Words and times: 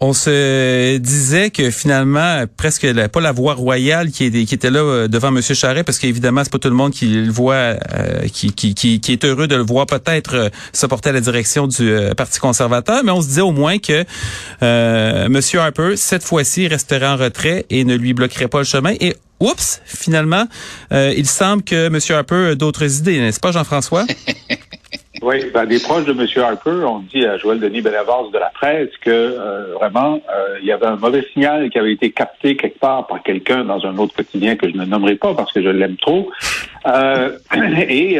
on 0.00 0.12
se 0.12 0.98
disait 0.98 1.50
que 1.50 1.70
finalement, 1.70 2.44
presque 2.56 2.86
pas 3.08 3.20
la 3.20 3.32
voix 3.32 3.54
royale 3.54 4.10
qui, 4.10 4.24
était 4.26 4.70
là 4.70 4.80
euh, 4.80 5.08
devant 5.08 5.28
M. 5.28 5.40
Charret, 5.40 5.84
parce 5.84 5.98
qu'évidemment, 5.98 6.42
c'est 6.42 6.52
pas 6.52 6.58
tout 6.58 6.68
le 6.68 6.74
monde 6.74 6.92
qui 6.92 7.06
le 7.06 7.30
voit, 7.30 7.54
euh, 7.54 8.26
qui, 8.32 9.02
est 9.08 9.24
heureux 9.24 9.46
de 9.46 9.56
le 9.56 9.62
voir 9.62 9.86
peut-être 9.86 10.34
euh, 10.34 10.48
se 10.72 10.86
porter 10.86 11.10
à 11.10 11.12
la 11.12 11.20
direction 11.20 11.66
du 11.66 11.94
Parti 12.16 12.40
conservateur, 12.40 13.02
mais 13.04 13.12
on 13.12 13.22
se 13.22 13.28
disait 13.28 13.40
au 13.40 13.52
moins 13.52 13.78
que 13.78 14.04
M. 14.60 15.40
Harper, 15.54 15.96
cette 15.96 16.24
fois-ci, 16.24 16.66
resterait 16.66 17.06
en 17.06 17.16
retrait 17.16 17.66
et 17.70 17.84
ne 17.84 17.94
lui 17.94 18.14
bloquerait 18.14 18.48
pas 18.48 18.58
le 18.58 18.64
chemin. 18.64 18.94
Et 19.00 19.16
oups, 19.40 19.80
finalement, 19.84 20.46
il 20.90 21.26
semble 21.26 21.62
que 21.62 21.86
M. 21.86 21.98
Harper 22.10 22.50
a 22.50 22.54
d'autres 22.54 22.98
idées, 22.98 23.20
n'est-ce 23.20 23.40
pas, 23.40 23.52
Jean-François? 23.52 24.06
Oui, 25.24 25.36
ben, 25.54 25.64
des 25.64 25.80
proches 25.80 26.04
de 26.04 26.12
M. 26.12 26.44
Harper 26.44 26.84
ont 26.84 26.98
dit 26.98 27.24
à 27.24 27.38
Joël 27.38 27.58
Denis 27.58 27.80
Benavance 27.80 28.30
de 28.30 28.36
la 28.36 28.50
presse 28.50 28.90
que 29.00 29.08
euh, 29.10 29.72
vraiment 29.72 30.20
euh, 30.28 30.58
il 30.60 30.66
y 30.66 30.72
avait 30.72 30.84
un 30.84 30.96
mauvais 30.96 31.26
signal 31.32 31.70
qui 31.70 31.78
avait 31.78 31.94
été 31.94 32.10
capté 32.10 32.56
quelque 32.56 32.78
part 32.78 33.06
par 33.06 33.22
quelqu'un 33.22 33.64
dans 33.64 33.86
un 33.86 33.96
autre 33.96 34.14
quotidien 34.14 34.56
que 34.56 34.68
je 34.68 34.76
ne 34.76 34.84
nommerai 34.84 35.14
pas 35.14 35.32
parce 35.32 35.50
que 35.50 35.62
je 35.62 35.70
l'aime 35.70 35.96
trop. 35.96 36.30
Euh, 36.86 37.38
et, 37.88 38.18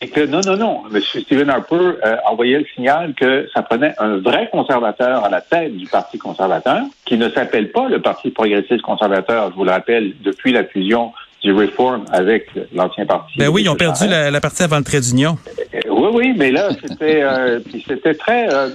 et, 0.00 0.08
que 0.08 0.26
non, 0.26 0.40
non, 0.44 0.56
non, 0.56 0.82
M. 0.92 1.00
Stephen 1.00 1.48
Harper 1.48 1.92
envoyait 2.26 2.58
le 2.58 2.66
signal 2.74 3.14
que 3.14 3.48
ça 3.54 3.62
prenait 3.62 3.94
un 3.98 4.16
vrai 4.16 4.48
conservateur 4.50 5.24
à 5.24 5.30
la 5.30 5.40
tête 5.40 5.76
du 5.76 5.86
Parti 5.86 6.18
conservateur, 6.18 6.82
qui 7.04 7.16
ne 7.16 7.28
s'appelle 7.28 7.70
pas 7.70 7.88
le 7.88 8.02
Parti 8.02 8.32
progressiste 8.32 8.82
conservateur, 8.82 9.50
je 9.50 9.54
vous 9.54 9.64
le 9.64 9.70
rappelle, 9.70 10.14
depuis 10.20 10.50
la 10.50 10.64
fusion 10.64 11.12
du 11.42 11.52
Reform 11.52 12.04
avec 12.12 12.48
l'ancien 12.72 13.04
parti. 13.04 13.38
Ben 13.38 13.48
oui, 13.48 13.62
ils 13.62 13.68
ont 13.68 13.76
perdu 13.76 14.06
la, 14.06 14.30
la, 14.30 14.40
partie 14.40 14.62
avant 14.62 14.78
le 14.78 14.84
trait 14.84 15.00
d'union. 15.00 15.36
Euh, 15.74 15.80
oui, 15.90 16.08
oui, 16.12 16.34
mais 16.36 16.50
là, 16.50 16.70
c'était 16.70 17.22
euh, 17.22 17.60
c'était 17.86 18.14
très 18.14 18.52
euh, 18.52 18.70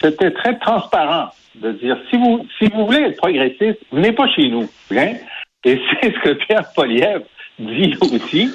c'était 0.00 0.30
très 0.30 0.58
transparent 0.58 1.30
de 1.56 1.72
dire 1.72 1.96
si 2.10 2.16
vous 2.16 2.46
si 2.58 2.68
vous 2.68 2.86
voulez 2.86 3.02
être 3.02 3.16
progressiste, 3.16 3.78
venez 3.92 4.12
pas 4.12 4.28
chez 4.28 4.48
nous. 4.48 4.68
Hein? 4.92 5.14
Et 5.64 5.80
c'est 6.02 6.12
ce 6.12 6.18
que 6.20 6.32
Pierre 6.44 6.70
Poliev 6.74 7.22
dit 7.60 7.94
aussi. 8.00 8.50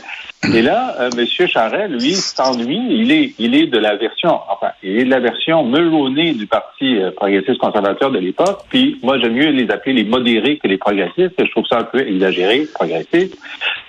Et 0.54 0.62
là, 0.62 0.96
euh, 1.00 1.10
M. 1.18 1.48
Charest, 1.48 1.90
lui, 1.90 2.14
s'ennuie. 2.14 2.82
Il 2.90 3.12
est, 3.12 3.34
il 3.40 3.56
est 3.56 3.68
de 3.68 3.78
la 3.78 3.96
version, 3.96 4.40
enfin, 4.50 4.72
il 4.84 5.00
est 5.00 5.06
de 5.06 5.10
la 5.10 5.20
version 5.20 5.64
melonnée 5.64 6.34
du 6.34 6.46
Parti 6.46 6.98
euh, 6.98 7.12
progressiste 7.12 7.58
conservateur 7.58 8.12
de 8.12 8.20
l'époque. 8.20 8.60
Puis 8.70 9.00
moi, 9.02 9.18
j'aime 9.20 9.34
mieux 9.34 9.50
les 9.50 9.70
appeler 9.72 9.94
les 9.94 10.04
modérés 10.04 10.60
que 10.62 10.68
les 10.68 10.78
progressistes. 10.78 11.34
Je 11.40 11.50
trouve 11.52 11.66
ça 11.68 11.80
un 11.80 11.84
peu 11.84 12.08
exagéré, 12.08 12.68
progressiste. 12.74 13.38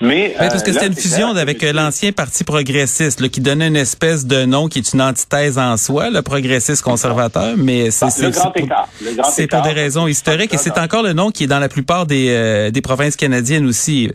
Mais 0.01 0.35
parce 0.39 0.63
que 0.63 0.71
euh, 0.71 0.73
c'était 0.73 0.87
une 0.87 0.95
fusion 0.95 1.29
avec 1.29 1.63
euh, 1.63 1.73
l'ancien 1.73 2.13
Parti 2.13 2.45
progressiste, 2.45 3.21
là, 3.21 3.29
qui 3.29 3.41
donnait 3.41 3.69
une 3.69 3.77
espèce 3.77 4.27
de 4.27 4.45
nom 4.45 4.69
qui 4.69 4.79
est 4.79 4.93
une 4.93 5.03
antithèse 5.03 5.59
en 5.59 5.77
soi, 5.77 6.11
le 6.11 6.23
progressiste 6.23 6.83
conservateur. 6.83 7.55
Mais 7.59 7.91
c'est 7.91 8.29
écart. 8.29 8.89
C'est 9.25 9.47
pour 9.47 9.63
des 9.63 9.73
raisons 9.73 10.07
historiques 10.07 10.55
et 10.55 10.59
c'est 10.59 10.79
encore 10.79 11.03
le 11.03 11.13
nom 11.13 11.31
qui 11.31 11.45
est 11.45 11.49
dans 11.49 11.59
la 11.59 11.69
plupart 11.69 12.07
des, 12.07 12.71
des 12.73 12.81
provinces 12.81 13.17
canadiennes 13.17 13.67
aussi. 13.67 14.11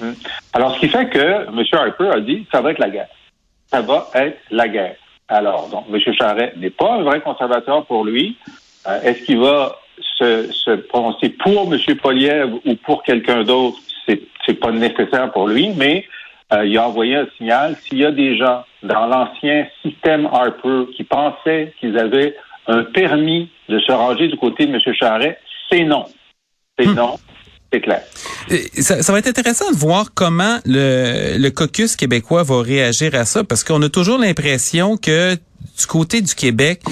Hum. 0.00 0.14
Alors, 0.52 0.74
ce 0.74 0.80
qui 0.80 0.88
fait 0.88 1.08
que 1.08 1.46
M. 1.48 1.62
Harper 1.72 2.08
a 2.08 2.20
dit, 2.20 2.46
ça 2.50 2.60
va 2.60 2.72
être 2.72 2.78
la 2.78 2.90
guerre. 2.90 3.08
Ça 3.66 3.80
va 3.82 4.08
être 4.14 4.38
la 4.50 4.68
guerre. 4.68 4.96
Alors, 5.28 5.68
donc, 5.68 5.84
M. 5.92 6.14
Charret 6.14 6.52
n'est 6.56 6.70
pas 6.70 6.94
un 6.94 7.02
vrai 7.02 7.20
conservateur 7.20 7.86
pour 7.86 8.04
lui. 8.04 8.36
Euh, 8.88 9.00
est-ce 9.02 9.22
qu'il 9.24 9.38
va 9.38 9.76
se, 10.18 10.50
se, 10.50 10.70
prononcer 10.72 11.28
pour 11.28 11.72
M. 11.72 11.78
Poliev 11.96 12.54
ou 12.64 12.74
pour 12.76 13.02
quelqu'un 13.02 13.44
d'autre? 13.44 13.78
C'est, 14.06 14.22
c'est 14.44 14.54
pas 14.54 14.72
nécessaire 14.72 15.30
pour 15.30 15.46
lui, 15.46 15.70
mais 15.76 16.06
euh, 16.52 16.66
il 16.66 16.76
a 16.78 16.88
envoyé 16.88 17.16
un 17.16 17.26
signal. 17.36 17.76
S'il 17.76 17.98
y 17.98 18.04
a 18.04 18.10
des 18.10 18.36
gens 18.36 18.64
dans 18.82 19.06
l'ancien 19.06 19.66
système 19.82 20.26
Harper 20.26 20.86
qui 20.96 21.04
pensaient 21.04 21.74
qu'ils 21.78 21.96
avaient 21.98 22.34
un 22.66 22.82
permis 22.82 23.50
de 23.68 23.78
se 23.78 23.92
ranger 23.92 24.28
du 24.28 24.36
côté 24.36 24.66
de 24.66 24.74
M. 24.74 24.80
Charret, 24.94 25.38
c'est 25.70 25.84
non. 25.84 26.06
C'est 26.78 26.88
hmm. 26.88 26.94
non 26.94 27.18
c'est 27.72 27.80
clair. 27.80 28.02
Ça, 28.78 29.02
ça, 29.02 29.12
va 29.12 29.18
être 29.20 29.28
intéressant 29.28 29.70
de 29.70 29.76
voir 29.76 30.12
comment 30.14 30.58
le, 30.64 31.36
le 31.38 31.50
caucus 31.50 31.94
québécois 31.94 32.42
va 32.42 32.62
réagir 32.62 33.14
à 33.14 33.24
ça, 33.24 33.44
parce 33.44 33.64
qu'on 33.64 33.80
a 33.82 33.88
toujours 33.88 34.18
l'impression 34.18 34.96
que 34.96 35.36
du 35.78 35.86
côté 35.86 36.20
du 36.20 36.34
Québec, 36.34 36.82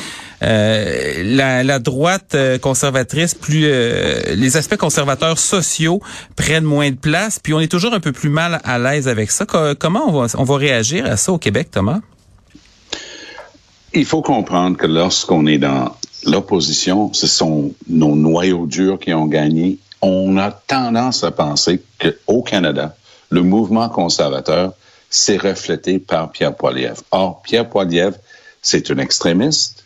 euh, 0.42 1.22
la, 1.24 1.64
la, 1.64 1.78
droite 1.78 2.34
euh, 2.34 2.58
conservatrice, 2.58 3.34
plus 3.34 3.64
euh, 3.64 4.34
les 4.34 4.56
aspects 4.56 4.76
conservateurs 4.76 5.38
sociaux 5.38 6.00
prennent 6.36 6.64
moins 6.64 6.90
de 6.90 6.96
place, 6.96 7.38
puis 7.38 7.54
on 7.54 7.60
est 7.60 7.70
toujours 7.70 7.92
un 7.92 8.00
peu 8.00 8.12
plus 8.12 8.30
mal 8.30 8.60
à 8.64 8.78
l'aise 8.78 9.08
avec 9.08 9.30
ça. 9.30 9.46
Comment 9.78 10.08
on 10.08 10.12
va, 10.12 10.26
on 10.38 10.44
va 10.44 10.56
réagir 10.56 11.06
à 11.06 11.16
ça 11.16 11.32
au 11.32 11.38
Québec, 11.38 11.70
Thomas? 11.70 12.00
Il 13.94 14.04
faut 14.04 14.22
comprendre 14.22 14.76
que 14.76 14.86
lorsqu'on 14.86 15.46
est 15.46 15.58
dans 15.58 15.96
l'opposition, 16.24 17.12
ce 17.12 17.26
sont 17.26 17.72
nos 17.88 18.14
noyaux 18.14 18.66
durs 18.66 18.98
qui 18.98 19.12
ont 19.14 19.26
gagné 19.26 19.78
on 20.02 20.36
a 20.36 20.50
tendance 20.50 21.24
à 21.24 21.30
penser 21.30 21.82
qu'au 22.00 22.42
Canada, 22.42 22.96
le 23.30 23.42
mouvement 23.42 23.88
conservateur 23.88 24.72
s'est 25.10 25.36
reflété 25.36 25.98
par 25.98 26.30
Pierre 26.30 26.54
Poilievre. 26.54 27.02
Or, 27.10 27.42
Pierre 27.42 27.68
Poilievre, 27.68 28.16
c'est 28.62 28.90
un 28.90 28.98
extrémiste, 28.98 29.84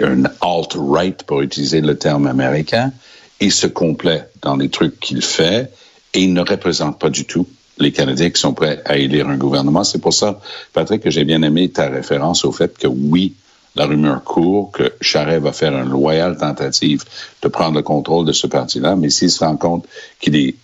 un 0.00 0.24
alt-right 0.40 1.22
pour 1.22 1.42
utiliser 1.42 1.80
le 1.80 1.96
terme 1.96 2.26
américain. 2.26 2.92
Il 3.40 3.52
se 3.52 3.66
complaît 3.66 4.28
dans 4.42 4.56
les 4.56 4.68
trucs 4.68 4.98
qu'il 5.00 5.22
fait 5.22 5.70
et 6.14 6.22
il 6.22 6.32
ne 6.32 6.40
représente 6.40 6.98
pas 6.98 7.10
du 7.10 7.24
tout 7.24 7.46
les 7.78 7.92
Canadiens 7.92 8.30
qui 8.30 8.40
sont 8.40 8.54
prêts 8.54 8.80
à 8.84 8.96
élire 8.96 9.28
un 9.28 9.36
gouvernement. 9.36 9.84
C'est 9.84 10.00
pour 10.00 10.14
ça, 10.14 10.40
Patrick, 10.72 11.02
que 11.02 11.10
j'ai 11.10 11.24
bien 11.24 11.42
aimé 11.42 11.68
ta 11.68 11.88
référence 11.88 12.44
au 12.44 12.52
fait 12.52 12.76
que 12.76 12.86
oui, 12.86 13.34
la 13.76 13.86
rumeur 13.86 14.24
court 14.24 14.70
que 14.72 14.92
Charest 15.00 15.42
va 15.42 15.52
faire 15.52 15.76
une 15.76 15.90
loyale 15.90 16.36
tentative 16.36 17.04
de 17.42 17.48
prendre 17.48 17.76
le 17.76 17.82
contrôle 17.82 18.24
de 18.24 18.32
ce 18.32 18.46
parti-là, 18.46 18.96
mais 18.96 19.10
s'il 19.10 19.30
se 19.30 19.44
rend 19.44 19.56
compte 19.56 19.86
qu'il 20.20 20.36
est, 20.36 20.54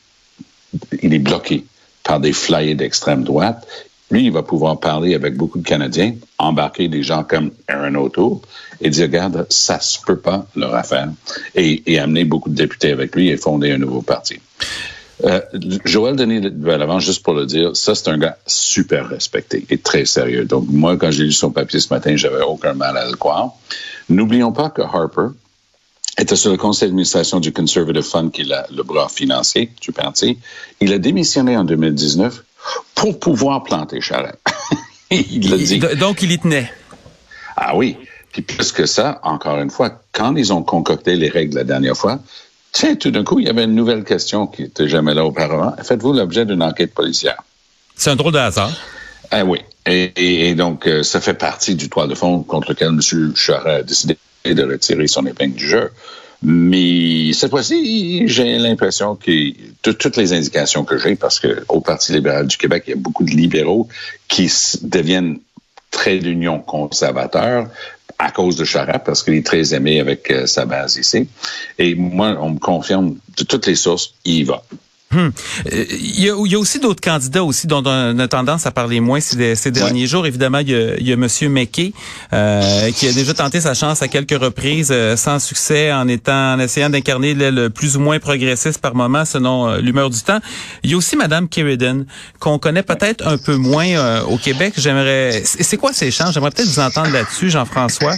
il 1.03 1.12
est 1.12 1.19
bloqué 1.19 1.64
par 2.03 2.20
des 2.20 2.32
flyers 2.32 2.76
d'extrême 2.76 3.23
droite, 3.23 3.67
lui, 4.11 4.26
il 4.26 4.32
va 4.32 4.43
pouvoir 4.43 4.79
parler 4.79 5.14
avec 5.14 5.37
beaucoup 5.37 5.59
de 5.59 5.67
Canadiens, 5.67 6.14
embarquer 6.37 6.88
des 6.88 7.03
gens 7.03 7.25
comme 7.25 7.50
Aaron 7.67 7.94
O'Toole 7.94 8.41
et 8.82 8.91
dire, 8.91 9.05
regarde, 9.05 9.47
ça 9.49 9.81
se 9.81 9.99
peut 10.05 10.19
pas 10.19 10.47
leur 10.55 10.75
affaire, 10.75 11.09
et, 11.55 11.82
et 11.87 11.99
amener 11.99 12.25
beaucoup 12.25 12.50
de 12.50 12.55
députés 12.55 12.93
avec 12.93 13.17
lui 13.17 13.31
et 13.31 13.38
fonder 13.38 13.73
un 13.73 13.79
nouveau 13.79 14.03
parti. 14.03 14.38
Euh, 15.25 15.41
Joël 15.85 16.17
Denis 16.17 16.51
Valavant, 16.59 16.99
juste 16.99 17.23
pour 17.23 17.35
le 17.35 17.47
dire, 17.47 17.77
ça, 17.77 17.95
c'est 17.95 18.09
un 18.09 18.19
gars 18.19 18.37
super 18.47 19.09
respecté 19.09 19.65
et 19.71 19.79
très 19.79 20.05
sérieux. 20.05 20.45
Donc, 20.45 20.67
moi, 20.69 20.97
quand 20.97 21.11
j'ai 21.11 21.25
lu 21.25 21.33
son 21.33 21.51
papier 21.51 21.81
ce 21.81 21.93
matin, 21.93 22.17
j'avais 22.17 22.43
aucun 22.43 22.75
mal 22.75 22.97
à 22.97 23.09
le 23.09 23.17
croire. 23.17 23.51
N'oublions 24.09 24.53
pas 24.53 24.71
que 24.71 24.83
Harper 24.83 25.29
était 26.19 26.37
sur 26.37 26.51
le 26.51 26.57
conseil 26.57 26.89
d'administration 26.89 27.41
du 27.41 27.53
Conservative 27.53 28.03
Fund, 28.03 28.31
qui 28.31 28.43
est 28.43 28.71
le 28.71 28.83
bras 28.83 29.09
financier 29.09 29.71
du 29.81 29.93
parti. 29.93 30.39
Il 30.81 30.93
a 30.93 30.99
démissionné 30.99 31.57
en 31.57 31.65
2019 31.65 32.43
pour 32.95 33.19
pouvoir 33.19 33.63
planter 33.63 34.01
Charette. 34.01 34.41
il 35.11 35.51
l'a 35.51 35.57
dit. 35.57 35.79
Donc, 35.99 36.23
il 36.23 36.33
y 36.33 36.39
tenait. 36.39 36.71
Ah 37.57 37.77
oui. 37.77 37.97
Puis 38.33 38.43
plus 38.43 38.73
que 38.73 38.87
ça, 38.87 39.21
encore 39.23 39.59
une 39.59 39.71
fois, 39.71 40.03
quand 40.13 40.35
ils 40.37 40.53
ont 40.53 40.63
concocté 40.63 41.17
les 41.17 41.29
règles 41.29 41.57
la 41.57 41.65
dernière 41.65 41.97
fois, 41.97 42.19
Tiens, 42.73 42.97
tout 42.97 43.11
d'un 43.11 43.23
coup, 43.23 43.39
il 43.39 43.47
y 43.47 43.49
avait 43.51 43.65
une 43.65 43.75
nouvelle 43.75 44.03
question 44.03 44.47
qui 44.47 44.63
n'était 44.63 44.89
jamais 44.89 45.15
là 45.15 45.25
auparavant. 45.25 45.75
Faites-vous 45.83 46.15
l'objet 46.15 46.47
d'une 46.47 46.63
enquête 46.63 46.95
policière? 46.95 47.43
C'est 47.95 48.11
un 48.11 48.17
drôle 48.17 48.33
de 48.33 48.39
hasard. 48.39 48.73
Ah 49.31 49.45
oui. 49.45 49.59
Et, 49.87 50.49
et, 50.49 50.55
donc, 50.55 50.87
euh, 50.87 51.03
ça 51.03 51.21
fait 51.21 51.35
partie 51.35 51.75
du 51.75 51.89
toit 51.89 52.07
de 52.07 52.15
fond 52.15 52.43
contre 52.43 52.71
lequel 52.71 52.89
M. 52.89 53.33
Charest 53.35 53.67
a 53.67 53.83
décidé 53.83 54.17
de 54.45 54.63
retirer 54.63 55.07
son 55.07 55.27
épingle 55.27 55.55
du 55.55 55.69
jeu. 55.69 55.91
Mais 56.43 57.33
cette 57.33 57.51
fois-ci, 57.51 58.27
j'ai 58.27 58.59
l'impression 58.59 59.15
que 59.15 59.53
toutes 59.93 60.17
les 60.17 60.33
indications 60.33 60.85
que 60.85 60.99
j'ai, 60.99 61.15
parce 61.15 61.39
que 61.39 61.65
au 61.69 61.81
Parti 61.81 62.13
libéral 62.13 62.47
du 62.49 62.57
Québec, 62.57 62.85
il 62.89 62.91
y 62.91 62.95
a 62.95 62.97
beaucoup 62.97 63.23
de 63.23 63.31
libéraux 63.31 63.87
qui 64.29 64.51
deviennent 64.83 65.39
très 65.93 66.19
d'union 66.19 66.59
conservateur 66.59 67.69
à 68.23 68.31
cause 68.31 68.57
de 68.57 68.65
Charest, 68.65 69.01
parce 69.05 69.23
qu'il 69.23 69.35
est 69.35 69.45
très 69.45 69.75
aimé 69.75 69.99
avec 69.99 70.31
euh, 70.31 70.47
sa 70.47 70.65
base 70.65 70.97
ici. 70.97 71.29
Et 71.79 71.95
moi, 71.97 72.37
on 72.41 72.51
me 72.51 72.59
confirme 72.59 73.17
de 73.37 73.45
toutes 73.45 73.67
les 73.67 73.75
sources, 73.75 74.15
il 74.25 74.35
y 74.35 74.45
va. 74.45 74.63
Hmm. 75.12 75.29
Euh, 75.70 75.85
il, 75.91 76.20
y 76.20 76.31
a, 76.31 76.35
il, 76.44 76.53
y 76.53 76.55
a, 76.55 76.59
aussi 76.59 76.79
d'autres 76.79 77.03
candidats 77.03 77.44
aussi 77.44 77.67
dont 77.67 77.82
on 77.85 78.19
a 78.19 78.29
tendance 78.29 78.67
à 78.67 78.70
parler 78.70 79.00
moins 79.00 79.20
ces, 79.20 79.55
ces 79.55 79.70
derniers 79.70 80.06
jours. 80.06 80.26
Évidemment, 80.26 80.59
il 80.59 80.70
y 80.70 80.75
a, 80.75 80.97
il 80.97 81.06
y 81.06 81.12
a 81.12 81.17
Monsieur 81.17 81.49
McKay 81.49 81.93
euh, 82.32 82.91
qui 82.93 83.09
a 83.09 83.12
déjà 83.12 83.35
tenté 83.35 83.61
sa 83.61 83.75
chance 83.75 84.00
à 84.00 84.09
quelques 84.09 84.38
reprises 84.38 84.91
euh, 84.91 85.17
sans 85.17 85.38
succès 85.38 85.93
en 85.93 86.09
étant 86.09 86.55
en 86.55 86.59
essayant 86.59 86.88
d'incarner 86.88 87.35
le 87.35 87.69
plus 87.69 87.97
ou 87.97 88.00
moins 88.00 88.19
progressiste 88.19 88.81
par 88.81 88.94
moment 88.94 89.25
selon 89.25 89.69
euh, 89.69 89.81
l'humeur 89.81 90.09
du 90.09 90.20
temps. 90.23 90.38
Il 90.82 90.91
y 90.91 90.94
a 90.94 90.97
aussi 90.97 91.17
Madame 91.17 91.49
Kerridan 91.49 92.05
qu'on 92.41 92.59
connaît 92.59 92.82
peut-être 92.82 93.26
un 93.26 93.37
peu 93.37 93.56
moins 93.56 94.23
au 94.23 94.38
Québec. 94.38 94.75
J'aimerais 94.76 95.43
c'est 95.44 95.76
quoi 95.76 95.93
ces 95.93 96.11
chances? 96.11 96.32
J'aimerais 96.32 96.50
peut-être 96.50 96.69
vous 96.69 96.81
entendre 96.81 97.11
là-dessus, 97.11 97.50
Jean-François. 97.50 98.14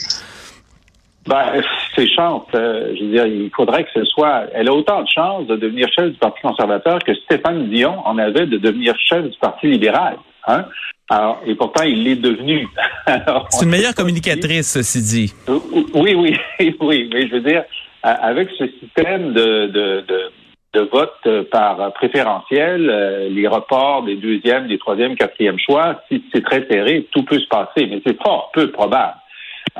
Ben, 1.26 1.62
ses 1.96 2.08
chances, 2.08 2.46
euh, 2.55 2.94
je 2.96 3.05
veux 3.05 3.11
dire, 3.11 3.26
il 3.26 3.50
faudrait 3.55 3.85
que 3.85 3.91
ce 3.94 4.05
soit. 4.05 4.44
Elle 4.52 4.69
a 4.69 4.73
autant 4.73 5.02
de 5.02 5.08
chances 5.08 5.46
de 5.46 5.56
devenir 5.56 5.88
chef 5.94 6.11
du 6.11 6.19
Parti 6.19 6.41
conservateur 6.43 6.99
que 7.00 7.14
Stéphane 7.14 7.69
Dion 7.69 8.06
en 8.06 8.19
avait 8.19 8.46
de 8.46 8.58
devenir 8.58 8.94
chef 8.99 9.25
du 9.25 9.38
Parti 9.38 9.69
libéral. 9.69 10.17
Hein? 10.46 10.64
Alors, 11.11 11.41
et 11.46 11.55
pourtant, 11.55 11.85
il 11.85 12.05
l'est 12.05 12.17
devenu. 12.17 12.67
C'est 13.50 13.64
une 13.64 13.70
meilleure 13.70 13.94
communicatrice, 13.94 14.73
ceci 14.73 15.02
dit. 15.02 15.35
Oui, 15.94 16.14
oui, 16.61 16.76
oui. 16.81 17.11
Mais 17.12 17.29
je 17.29 17.35
veux 17.35 17.43
dire, 17.43 17.64
avec 18.02 18.49
ce 18.58 18.67
système 18.81 19.32
de, 19.32 19.67
de, 19.67 20.05
de, 20.06 20.31
de 20.75 20.81
vote 20.81 21.50
par 21.50 21.93
préférentiel, 21.94 22.91
euh, 22.91 23.29
les 23.29 23.46
reports 23.46 24.02
des 24.02 24.17
deuxièmes, 24.17 24.67
des 24.67 24.79
troisièmes, 24.79 25.17
quatrièmes 25.17 25.58
choix, 25.58 26.02
si 26.08 26.23
c'est 26.32 26.44
très 26.44 26.67
serré, 26.69 27.06
tout 27.12 27.23
peut 27.23 27.38
se 27.38 27.49
passer, 27.49 27.87
mais 27.87 28.02
c'est 28.05 28.20
fort 28.23 28.50
peu 28.52 28.70
probable. 28.70 29.14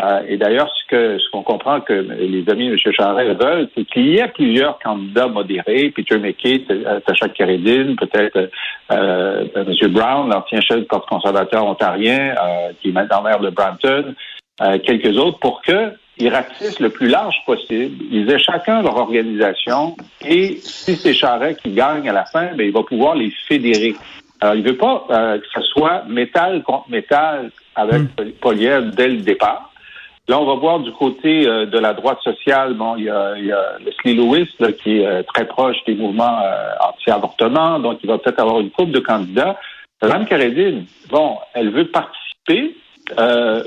Euh, 0.03 0.23
et 0.29 0.37
d'ailleurs, 0.37 0.69
ce 0.75 0.89
que 0.89 1.19
ce 1.19 1.31
qu'on 1.31 1.43
comprend 1.43 1.81
que 1.81 1.93
les 1.93 2.49
amis 2.51 2.69
de 2.69 2.73
M. 2.73 2.93
Charest 2.93 3.41
veulent, 3.41 3.69
c'est 3.77 3.85
qu'il 3.85 4.09
y 4.09 4.21
a 4.21 4.29
plusieurs 4.29 4.79
candidats 4.81 5.29
modérés, 5.29 5.91
Peter 5.91 6.19
McKay, 6.19 6.65
Sacha 7.07 7.29
Keredin, 7.29 7.95
peut-être 7.95 8.51
euh, 8.91 9.45
M. 9.55 9.93
Brown, 9.93 10.29
l'ancien 10.29 10.61
chef 10.61 10.81
du 10.81 10.87
Parti 10.87 11.07
conservateur 11.09 11.65
ontarien, 11.65 12.35
euh, 12.35 12.73
qui 12.81 12.89
est 12.89 12.93
maintenant 12.93 13.23
maire 13.23 13.39
de 13.39 13.51
Brampton, 13.51 14.15
euh, 14.61 14.79
quelques 14.79 15.17
autres, 15.17 15.39
pour 15.39 15.63
que 15.63 15.93
ils 16.17 16.29
ratissent 16.29 16.79
le 16.79 16.91
plus 16.91 17.09
large 17.09 17.37
possible. 17.45 18.05
Ils 18.11 18.31
aient 18.31 18.39
chacun 18.39 18.83
leur 18.83 18.97
organisation 18.97 19.97
et 20.25 20.59
si 20.59 20.95
c'est 20.95 21.13
Charest 21.13 21.61
qui 21.61 21.73
gagne 21.73 22.09
à 22.09 22.13
la 22.13 22.25
fin, 22.25 22.55
ben, 22.55 22.67
il 22.67 22.73
va 22.73 22.83
pouvoir 22.83 23.17
les 23.17 23.31
fédérer. 23.49 23.95
Alors, 24.41 24.55
il 24.55 24.63
veut 24.63 24.77
pas 24.77 25.07
euh, 25.11 25.39
que 25.39 25.47
ce 25.53 25.61
soit 25.63 26.05
métal 26.09 26.63
contre 26.63 26.89
métal 26.89 27.51
avec 27.75 28.03
mm. 28.03 28.91
dès 28.91 29.09
le 29.09 29.23
départ. 29.23 29.73
Là, 30.27 30.41
on 30.41 30.47
va 30.47 30.55
voir 30.55 30.81
du 30.81 30.91
côté 30.93 31.47
euh, 31.47 31.67
de 31.67 31.79
la 31.79 31.93
droite 31.93 32.19
sociale, 32.23 32.73
bon, 32.75 32.97
il 32.97 33.05
y 33.05 33.11
a, 33.11 33.35
il 33.37 33.45
y 33.45 33.53
a 33.53 33.77
Leslie 33.81 34.15
Lewis 34.15 34.49
là, 34.59 34.73
qui 34.73 35.01
est 35.01 35.07
euh, 35.07 35.23
très 35.23 35.47
proche 35.47 35.77
des 35.87 35.95
mouvements 35.95 36.39
euh, 36.43 36.73
anti-avortement, 36.89 37.79
donc 37.79 37.99
il 38.03 38.09
va 38.09 38.17
peut-être 38.17 38.41
avoir 38.41 38.61
une 38.61 38.71
couple 38.71 38.93
de 38.93 39.01
candidats. 39.01 39.61
Mme 40.03 40.25
Carédine, 40.25 40.87
bon, 41.11 41.37
elle 41.53 41.71
veut 41.71 41.89
participer. 41.89 42.75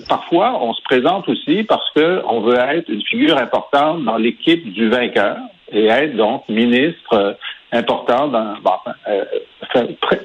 parfois, 0.10 0.58
on 0.64 0.74
se 0.74 0.82
présente 0.82 1.30
aussi 1.30 1.64
parce 1.64 1.92
que 1.94 2.24
on 2.26 2.42
veut 2.42 2.58
être 2.58 2.90
une 2.90 3.04
figure 3.04 3.38
importante 3.38 4.04
dans 4.04 4.18
l'équipe 4.18 4.72
du 4.74 4.90
vainqueur 4.90 5.38
et 5.72 5.86
être 5.86 6.16
donc 6.16 6.48
ministre 6.50 7.38
important 7.72 8.28
dans 8.28 8.56
bon, 8.62 8.78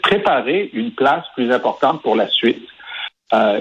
préparer 0.02 0.70
une 0.72 0.92
place 0.92 1.24
plus 1.34 1.50
importante 1.50 2.02
pour 2.02 2.16
la 2.16 2.28
suite. 2.28 2.68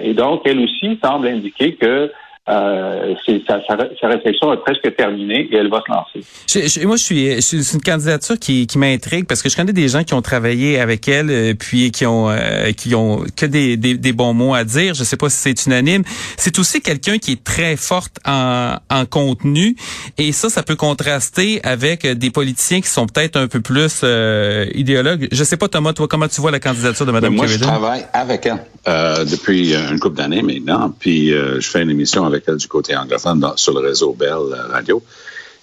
et 0.01 0.13
donc, 0.13 0.41
elle 0.45 0.59
aussi 0.59 0.99
semble 1.01 1.27
indiquer 1.27 1.75
que 1.75 2.11
euh, 2.49 3.13
sa, 3.47 3.61
sa, 3.67 3.77
sa, 3.99 4.07
réflexion 4.07 4.51
est 4.51 4.57
presque 4.57 4.95
terminée 4.95 5.47
et 5.51 5.57
elle 5.57 5.69
va 5.69 5.83
se 5.85 5.91
lancer. 5.91 6.27
Je, 6.49 6.67
je, 6.67 6.87
moi, 6.87 6.95
je 6.95 7.03
suis, 7.03 7.41
c'est 7.41 7.75
une 7.75 7.83
candidature 7.83 8.39
qui, 8.39 8.65
qui 8.65 8.79
m'intrigue 8.79 9.27
parce 9.27 9.43
que 9.43 9.49
je 9.49 9.55
connais 9.55 9.73
des 9.73 9.87
gens 9.87 10.03
qui 10.03 10.15
ont 10.15 10.23
travaillé 10.23 10.79
avec 10.79 11.07
elle, 11.07 11.29
euh, 11.29 11.53
puis 11.53 11.91
qui 11.91 12.07
ont 12.07 12.31
euh, 12.31 12.71
qui 12.71 12.95
ont 12.95 13.23
que 13.35 13.45
des, 13.45 13.77
des, 13.77 13.93
des, 13.93 14.11
bons 14.11 14.33
mots 14.33 14.55
à 14.55 14.63
dire. 14.63 14.95
Je 14.95 15.03
sais 15.03 15.17
pas 15.17 15.29
si 15.29 15.37
c'est 15.37 15.65
unanime. 15.67 16.01
C'est 16.35 16.57
aussi 16.57 16.81
quelqu'un 16.81 17.19
qui 17.19 17.33
est 17.33 17.43
très 17.43 17.75
forte 17.75 18.17
en, 18.25 18.77
en 18.89 19.05
contenu 19.05 19.75
et 20.17 20.31
ça, 20.31 20.49
ça 20.49 20.63
peut 20.63 20.75
contraster 20.75 21.59
avec 21.63 22.07
des 22.07 22.31
politiciens 22.31 22.81
qui 22.81 22.89
sont 22.89 23.05
peut-être 23.05 23.37
un 23.37 23.47
peu 23.47 23.61
plus 23.61 24.01
euh, 24.03 24.65
idéologues. 24.73 25.27
Je 25.31 25.43
sais 25.43 25.57
pas, 25.57 25.67
Thomas, 25.67 25.93
toi, 25.93 26.07
comment 26.07 26.27
tu 26.27 26.41
vois 26.41 26.49
la 26.49 26.59
candidature 26.59 27.05
de 27.05 27.11
Mme 27.11 27.35
Moi, 27.35 27.45
je 27.45 27.59
travaille 27.59 28.05
avec 28.13 28.47
elle 28.47 28.65
depuis 29.29 29.75
une 29.75 29.99
couple 29.99 30.17
d'années 30.17 30.41
maintenant, 30.41 30.91
puis 30.99 31.29
je 31.29 31.59
fais 31.61 31.83
une 31.83 31.91
émission 31.91 32.25
avec 32.25 32.30
du 32.39 32.67
côté 32.67 32.95
anglophone 32.95 33.45
sur 33.55 33.73
le 33.73 33.87
réseau 33.87 34.13
Bell 34.13 34.31
euh, 34.31 34.67
Radio. 34.69 35.03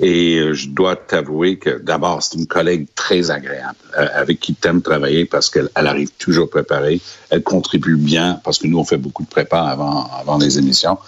Et 0.00 0.38
euh, 0.38 0.54
je 0.54 0.68
dois 0.68 0.94
t'avouer 0.94 1.58
que 1.58 1.78
d'abord, 1.78 2.22
c'est 2.22 2.38
une 2.38 2.46
collègue 2.46 2.86
très 2.94 3.32
agréable 3.32 3.76
euh, 3.98 4.06
avec 4.14 4.38
qui 4.38 4.54
tu 4.54 4.68
aimes 4.68 4.80
travailler 4.80 5.24
parce 5.24 5.50
qu'elle 5.50 5.70
arrive 5.74 6.10
toujours 6.18 6.48
préparée. 6.48 7.00
Elle 7.30 7.42
contribue 7.42 7.96
bien 7.96 8.40
parce 8.44 8.58
que 8.58 8.68
nous, 8.68 8.78
on 8.78 8.84
fait 8.84 8.96
beaucoup 8.96 9.24
de 9.24 9.28
prépa 9.28 9.60
avant, 9.62 10.08
avant 10.20 10.38
les 10.38 10.56
émissions. 10.58 10.98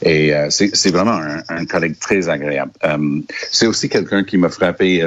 Et 0.00 0.32
c'est 0.50 0.92
vraiment 0.92 1.20
un, 1.48 1.66
collègue 1.66 1.98
très 1.98 2.28
agréable. 2.28 2.70
c'est 3.50 3.66
aussi 3.66 3.88
quelqu'un 3.88 4.22
qui 4.22 4.36
m'a 4.36 4.48
frappé. 4.48 5.04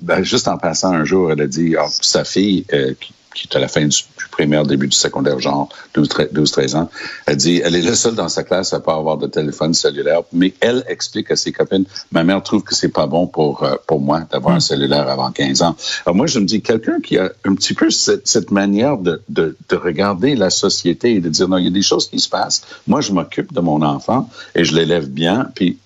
Ben, 0.00 0.22
juste 0.22 0.48
en 0.48 0.56
passant 0.56 0.94
un 0.94 1.04
jour, 1.04 1.30
elle 1.30 1.42
a 1.42 1.46
dit, 1.46 1.76
oh, 1.78 1.86
sa 2.00 2.24
fille, 2.24 2.64
qui, 2.98 3.12
qui 3.34 3.48
est 3.50 3.56
à 3.56 3.60
la 3.60 3.68
fin 3.68 3.86
du, 3.86 3.96
primaire, 4.30 4.64
début 4.64 4.88
du 4.88 4.96
secondaire, 4.96 5.38
genre 5.38 5.68
12-13 5.94 6.76
ans, 6.76 6.90
elle 7.26 7.36
dit, 7.36 7.60
elle 7.64 7.76
est 7.76 7.82
la 7.82 7.94
seule 7.94 8.14
dans 8.14 8.28
sa 8.28 8.42
classe 8.42 8.72
à 8.72 8.80
pas 8.80 8.94
avoir 8.94 9.18
de 9.18 9.26
téléphone 9.26 9.74
cellulaire, 9.74 10.22
mais 10.32 10.54
elle 10.60 10.84
explique 10.88 11.30
à 11.30 11.36
ses 11.36 11.52
copines, 11.52 11.84
ma 12.10 12.24
mère 12.24 12.42
trouve 12.42 12.62
que 12.62 12.74
c'est 12.74 12.88
pas 12.88 13.06
bon 13.06 13.26
pour 13.26 13.62
euh, 13.62 13.76
pour 13.86 14.00
moi 14.00 14.22
d'avoir 14.30 14.54
un 14.54 14.60
cellulaire 14.60 15.08
avant 15.08 15.30
15 15.30 15.62
ans. 15.62 15.76
Alors 16.06 16.16
moi, 16.16 16.26
je 16.26 16.38
me 16.38 16.44
dis, 16.44 16.62
quelqu'un 16.62 17.00
qui 17.00 17.18
a 17.18 17.30
un 17.44 17.54
petit 17.54 17.74
peu 17.74 17.90
cette, 17.90 18.26
cette 18.26 18.50
manière 18.50 18.98
de, 18.98 19.22
de, 19.28 19.56
de, 19.68 19.76
regarder 19.76 20.34
la 20.34 20.50
société 20.50 21.14
et 21.14 21.20
de 21.20 21.28
dire, 21.28 21.48
non, 21.48 21.58
il 21.58 21.64
y 21.64 21.68
a 21.68 21.70
des 21.70 21.82
choses 21.82 22.08
qui 22.08 22.20
se 22.20 22.28
passent. 22.28 22.62
Moi, 22.86 23.00
je 23.00 23.12
m'occupe 23.12 23.52
de 23.52 23.60
mon 23.60 23.82
enfant 23.82 24.28
et 24.54 24.64
je 24.64 24.74
l'élève 24.74 25.08
bien, 25.08 25.50
puis 25.54 25.78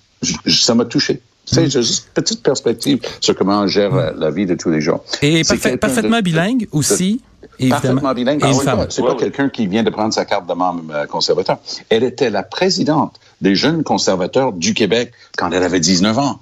ça 0.47 0.75
m'a 0.75 0.85
touché. 0.85 1.21
C'est 1.47 1.71
juste 1.71 2.07
une 2.09 2.23
petite 2.23 2.43
perspective 2.43 3.01
sur 3.21 3.37
comment 3.37 3.61
on 3.61 3.67
gère 3.69 3.93
hmm. 3.93 4.19
la 4.19 4.31
vie 4.31 4.47
de 4.47 4.57
tous 4.57 4.71
les 4.71 4.81
jours. 4.81 5.05
Et 5.23 5.43
parfaitement 5.81 6.21
bilingue 6.21 6.67
aussi. 6.73 7.21
Parfaitement 7.69 8.15
bilingue. 8.15 8.41
Ah, 8.43 8.87
c'est 8.89 9.03
pas 9.03 9.15
quelqu'un 9.15 9.49
qui 9.49 9.67
vient 9.67 9.83
de 9.83 9.91
prendre 9.91 10.13
sa 10.13 10.25
carte 10.25 10.47
de 10.47 10.55
membre 10.55 10.83
euh, 10.93 11.07
conservateur. 11.07 11.59
Elle 11.89 12.05
était 12.05 12.31
la 12.31 12.43
présidente 12.43 13.19
des 13.41 13.55
jeunes 13.55 13.83
conservateurs 13.83 14.53
du 14.53 14.75
Québec 14.75 15.13
quand 15.37 15.51
elle 15.53 15.63
avait 15.63 15.81
19 15.81 16.19
ans. 16.19 16.41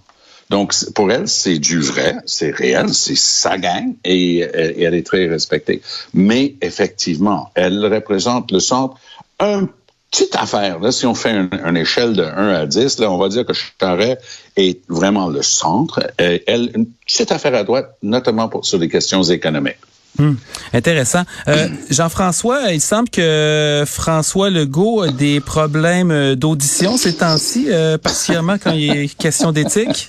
Donc, 0.50 0.74
pour 0.94 1.10
elle, 1.10 1.26
c'est 1.26 1.58
du 1.58 1.80
vrai, 1.80 2.16
c'est 2.26 2.50
réel, 2.50 2.92
c'est 2.92 3.16
sa 3.16 3.56
gang 3.56 3.94
et, 4.04 4.40
et, 4.40 4.82
elle 4.82 4.94
est 4.94 5.06
très 5.06 5.26
respectée. 5.26 5.80
Mais 6.12 6.54
effectivement, 6.60 7.50
elle 7.54 7.84
représente 7.86 8.52
le 8.52 8.60
centre 8.60 8.96
un 9.40 9.68
petite 10.14 10.36
affaire. 10.36 10.78
Là, 10.78 10.92
si 10.92 11.06
on 11.06 11.14
fait 11.14 11.32
une, 11.32 11.76
échelle 11.76 12.12
de 12.12 12.22
1 12.22 12.48
à 12.54 12.66
10, 12.66 13.00
là, 13.00 13.10
on 13.10 13.18
va 13.18 13.28
dire 13.28 13.44
que 13.44 13.52
Charest 13.52 14.20
est 14.56 14.80
vraiment 14.88 15.28
le 15.28 15.42
centre. 15.42 16.08
Et 16.20 16.44
elle, 16.46 16.70
une 16.76 16.86
petite 16.86 17.32
affaire 17.32 17.54
à 17.54 17.64
droite, 17.64 17.96
notamment 18.02 18.48
pour, 18.48 18.64
sur 18.64 18.78
les 18.78 18.88
questions 18.88 19.24
économiques. 19.24 19.78
Hmm. 20.18 20.34
Intéressant. 20.72 21.22
Euh, 21.48 21.68
Jean-François, 21.90 22.72
il 22.72 22.80
semble 22.80 23.08
que 23.08 23.82
François 23.86 24.48
Legault 24.48 25.02
a 25.02 25.08
des 25.10 25.40
problèmes 25.40 26.36
d'audition 26.36 26.96
ces 26.96 27.16
temps-ci, 27.16 27.66
euh, 27.68 27.98
particulièrement 27.98 28.56
quand 28.62 28.72
il 28.72 28.90
est 28.90 29.18
question 29.18 29.50
d'éthique. 29.50 30.08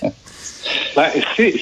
Ben, 0.94 1.06
c'est 1.36 1.54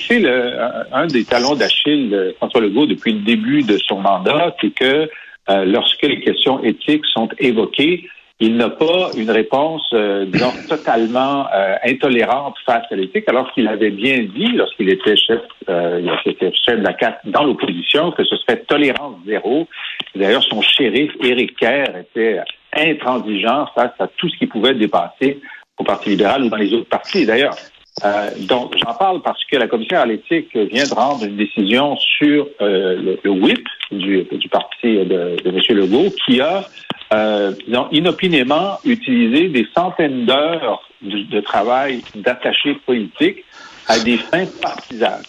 un 0.92 1.06
des 1.06 1.24
talons 1.24 1.54
d'Achille 1.54 2.10
de 2.10 2.34
François 2.36 2.60
Legault 2.60 2.86
depuis 2.86 3.12
le 3.12 3.20
début 3.20 3.62
de 3.62 3.78
son 3.78 4.00
mandat, 4.00 4.54
c'est 4.60 4.70
que 4.70 5.08
euh, 5.50 5.64
lorsque 5.64 6.02
les 6.02 6.20
questions 6.20 6.62
éthiques 6.62 7.04
sont 7.12 7.28
évoquées, 7.38 8.08
il 8.40 8.56
n'a 8.56 8.68
pas 8.70 9.10
une 9.16 9.30
réponse, 9.30 9.88
euh, 9.92 10.26
disons, 10.26 10.52
totalement 10.68 11.46
euh, 11.54 11.76
intolérante 11.84 12.56
face 12.66 12.84
à 12.90 12.96
l'éthique, 12.96 13.28
alors 13.28 13.52
qu'il 13.52 13.68
avait 13.68 13.90
bien 13.90 14.24
dit, 14.24 14.48
lorsqu'il 14.54 14.90
était 14.90 15.16
chef, 15.16 15.40
euh, 15.68 16.00
il 16.24 16.30
était 16.32 16.52
chef 16.52 16.78
de 16.78 16.84
la 16.84 16.96
CAQ 16.98 17.30
dans 17.30 17.44
l'opposition, 17.44 18.10
que 18.12 18.24
ce 18.24 18.36
serait 18.36 18.60
tolérance 18.62 19.16
zéro. 19.26 19.68
D'ailleurs, 20.14 20.42
son 20.42 20.60
shérif, 20.62 21.12
Éric 21.22 21.56
Kerr, 21.56 21.96
était 21.96 22.40
intransigeant 22.76 23.66
face 23.74 23.92
à 24.00 24.08
tout 24.08 24.28
ce 24.28 24.36
qui 24.36 24.46
pouvait 24.46 24.74
dépasser 24.74 25.40
au 25.78 25.84
Parti 25.84 26.10
libéral 26.10 26.44
ou 26.44 26.48
dans 26.48 26.56
les 26.56 26.72
autres 26.72 26.88
partis. 26.88 27.26
D'ailleurs, 27.26 27.54
Euh, 28.02 28.30
donc, 28.48 28.74
j'en 28.76 28.94
parle 28.94 29.22
parce 29.22 29.44
que 29.44 29.56
la 29.56 29.68
commissaire 29.68 30.00
à 30.00 30.06
l'éthique 30.06 30.56
vient 30.56 30.84
de 30.84 30.94
rendre 30.94 31.24
une 31.24 31.36
décision 31.36 31.96
sur 31.96 32.48
euh, 32.60 32.96
le, 33.00 33.18
le, 33.22 33.30
whip 33.30 33.64
du, 33.92 34.24
du 34.24 34.48
parti 34.48 34.98
de, 34.98 35.36
de 35.42 35.48
M. 35.48 35.60
Legault, 35.78 36.10
qui 36.26 36.40
a, 36.40 36.64
euh, 37.12 37.52
disons, 37.66 37.88
inopinément 37.90 38.78
utilisé 38.84 39.48
des 39.48 39.66
centaines 39.74 40.26
d'heures 40.26 40.82
de, 41.02 41.22
de 41.22 41.40
travail 41.40 42.02
d'attachés 42.14 42.74
politiques 42.86 43.44
à 43.88 43.98
des 43.98 44.16
fins 44.16 44.46
partisanes. 44.62 45.22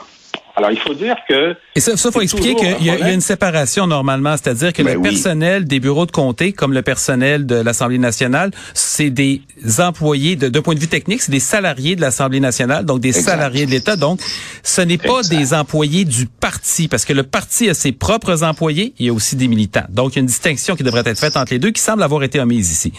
Alors, 0.57 0.71
il 0.71 0.79
faut 0.79 0.93
dire 0.93 1.17
que... 1.27 1.55
Et 1.75 1.79
ça, 1.81 1.91
il 1.93 2.11
faut 2.11 2.21
expliquer 2.21 2.55
qu'il 2.55 2.81
y, 2.81 2.85
y, 2.85 2.89
a 2.89 3.11
une 3.11 3.21
séparation 3.21 3.87
normalement, 3.87 4.37
c'est-à-dire 4.37 4.71
que 4.71 4.83
ben 4.83 4.93
le 4.93 4.99
oui. 4.99 5.09
personnel 5.09 5.65
des 5.65 5.81
bureaux 5.81 6.05
de 6.05 6.11
comté, 6.11 6.53
comme 6.53 6.71
le 6.71 6.81
personnel 6.81 7.45
de 7.45 7.55
l'Assemblée 7.55 7.97
nationale, 7.97 8.51
c'est 8.73 9.09
des 9.09 9.41
employés, 9.79 10.37
de, 10.37 10.47
de 10.47 10.59
point 10.61 10.73
de 10.73 10.79
vue 10.79 10.87
technique, 10.87 11.21
c'est 11.21 11.31
des 11.31 11.41
salariés 11.41 11.97
de 11.97 12.01
l'Assemblée 12.01 12.39
nationale, 12.39 12.85
donc 12.85 13.01
des 13.01 13.09
exact. 13.09 13.31
salariés 13.31 13.65
de 13.65 13.71
l'État. 13.71 13.97
Donc, 13.97 14.21
ce 14.63 14.81
n'est 14.81 14.97
pas 14.97 15.19
exact. 15.19 15.37
des 15.37 15.53
employés 15.53 16.05
du 16.05 16.25
parti, 16.25 16.87
parce 16.87 17.03
que 17.03 17.13
le 17.13 17.23
parti 17.23 17.69
a 17.69 17.73
ses 17.73 17.91
propres 17.91 18.43
employés, 18.43 18.93
il 18.97 19.07
y 19.07 19.09
a 19.09 19.13
aussi 19.13 19.35
des 19.35 19.49
militants. 19.49 19.85
Donc, 19.89 20.13
il 20.13 20.15
y 20.15 20.19
a 20.19 20.21
une 20.21 20.27
distinction 20.27 20.75
qui 20.75 20.83
devrait 20.83 21.03
être 21.05 21.19
faite 21.19 21.35
entre 21.35 21.51
les 21.51 21.59
deux, 21.59 21.71
qui 21.71 21.81
semble 21.81 22.01
avoir 22.01 22.23
été 22.23 22.39
omise 22.39 22.71
ici. 22.71 22.93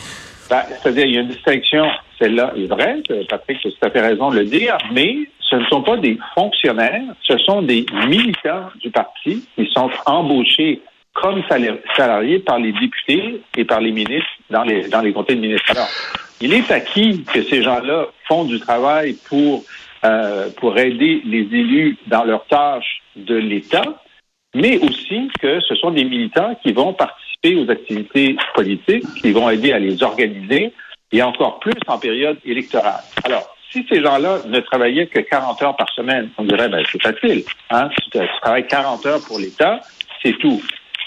Ben, 0.50 0.62
c'est-à-dire, 0.82 1.06
il 1.06 1.14
y 1.14 1.18
a 1.18 1.22
une 1.22 1.28
distinction, 1.28 1.84
celle-là 2.18 2.52
est 2.56 2.66
vraie, 2.66 3.02
Patrick, 3.28 3.58
tu 3.60 3.68
as 3.80 3.90
fait 3.90 4.00
raison 4.00 4.30
de 4.30 4.38
le 4.38 4.44
dire, 4.44 4.76
mais 4.92 5.16
ce 5.48 5.56
ne 5.56 5.64
sont 5.66 5.82
pas 5.82 5.96
des 5.96 6.18
fonctionnaires, 6.34 7.02
ce 7.22 7.38
sont 7.38 7.62
des 7.62 7.86
militants 8.08 8.68
du 8.80 8.90
parti 8.90 9.46
qui 9.54 9.68
sont 9.72 9.90
embauchés 10.06 10.80
comme 11.12 11.42
salariés 11.96 12.40
par 12.40 12.58
les 12.58 12.72
députés 12.72 13.40
et 13.56 13.64
par 13.64 13.80
les 13.80 13.92
ministres 13.92 14.28
dans 14.50 14.64
les, 14.64 14.88
dans 14.88 15.00
les 15.00 15.12
comtés 15.12 15.34
de 15.34 15.40
ministres. 15.40 15.70
Alors, 15.70 15.88
il 16.40 16.52
est 16.52 16.70
acquis 16.70 17.24
que 17.24 17.42
ces 17.42 17.62
gens-là 17.62 18.06
font 18.28 18.44
du 18.44 18.60
travail 18.60 19.16
pour, 19.28 19.64
euh, 20.04 20.50
pour 20.58 20.76
aider 20.78 21.22
les 21.24 21.40
élus 21.40 21.96
dans 22.06 22.24
leurs 22.24 22.44
tâches 22.46 23.02
de 23.16 23.34
l'État, 23.34 23.84
mais 24.54 24.78
aussi 24.78 25.28
que 25.40 25.60
ce 25.60 25.74
sont 25.76 25.90
des 25.90 26.04
militants 26.04 26.54
qui 26.62 26.72
vont 26.72 26.92
participer 26.92 27.56
aux 27.56 27.70
activités 27.70 28.36
politiques, 28.54 29.06
qui 29.22 29.32
vont 29.32 29.48
aider 29.48 29.72
à 29.72 29.78
les 29.78 30.02
organiser, 30.02 30.72
et 31.12 31.22
encore 31.22 31.60
plus 31.60 31.78
en 31.86 31.98
période 31.98 32.38
électorale. 32.44 33.00
Alors, 33.24 33.55
si 33.70 33.86
ces 33.88 34.02
gens-là 34.02 34.38
ne 34.46 34.60
travaillaient 34.60 35.06
que 35.06 35.20
40 35.20 35.62
heures 35.62 35.76
par 35.76 35.90
semaine, 35.90 36.30
on 36.38 36.44
dirait, 36.44 36.68
ben, 36.68 36.84
c'est 36.90 37.02
facile. 37.02 37.44
Hein? 37.70 37.88
Tu, 37.90 38.18
tu 38.18 38.26
travailles 38.40 38.66
40 38.66 39.06
heures 39.06 39.20
pour 39.26 39.38
l'État, 39.38 39.80
c'est 40.22 40.36
tout. 40.38 40.62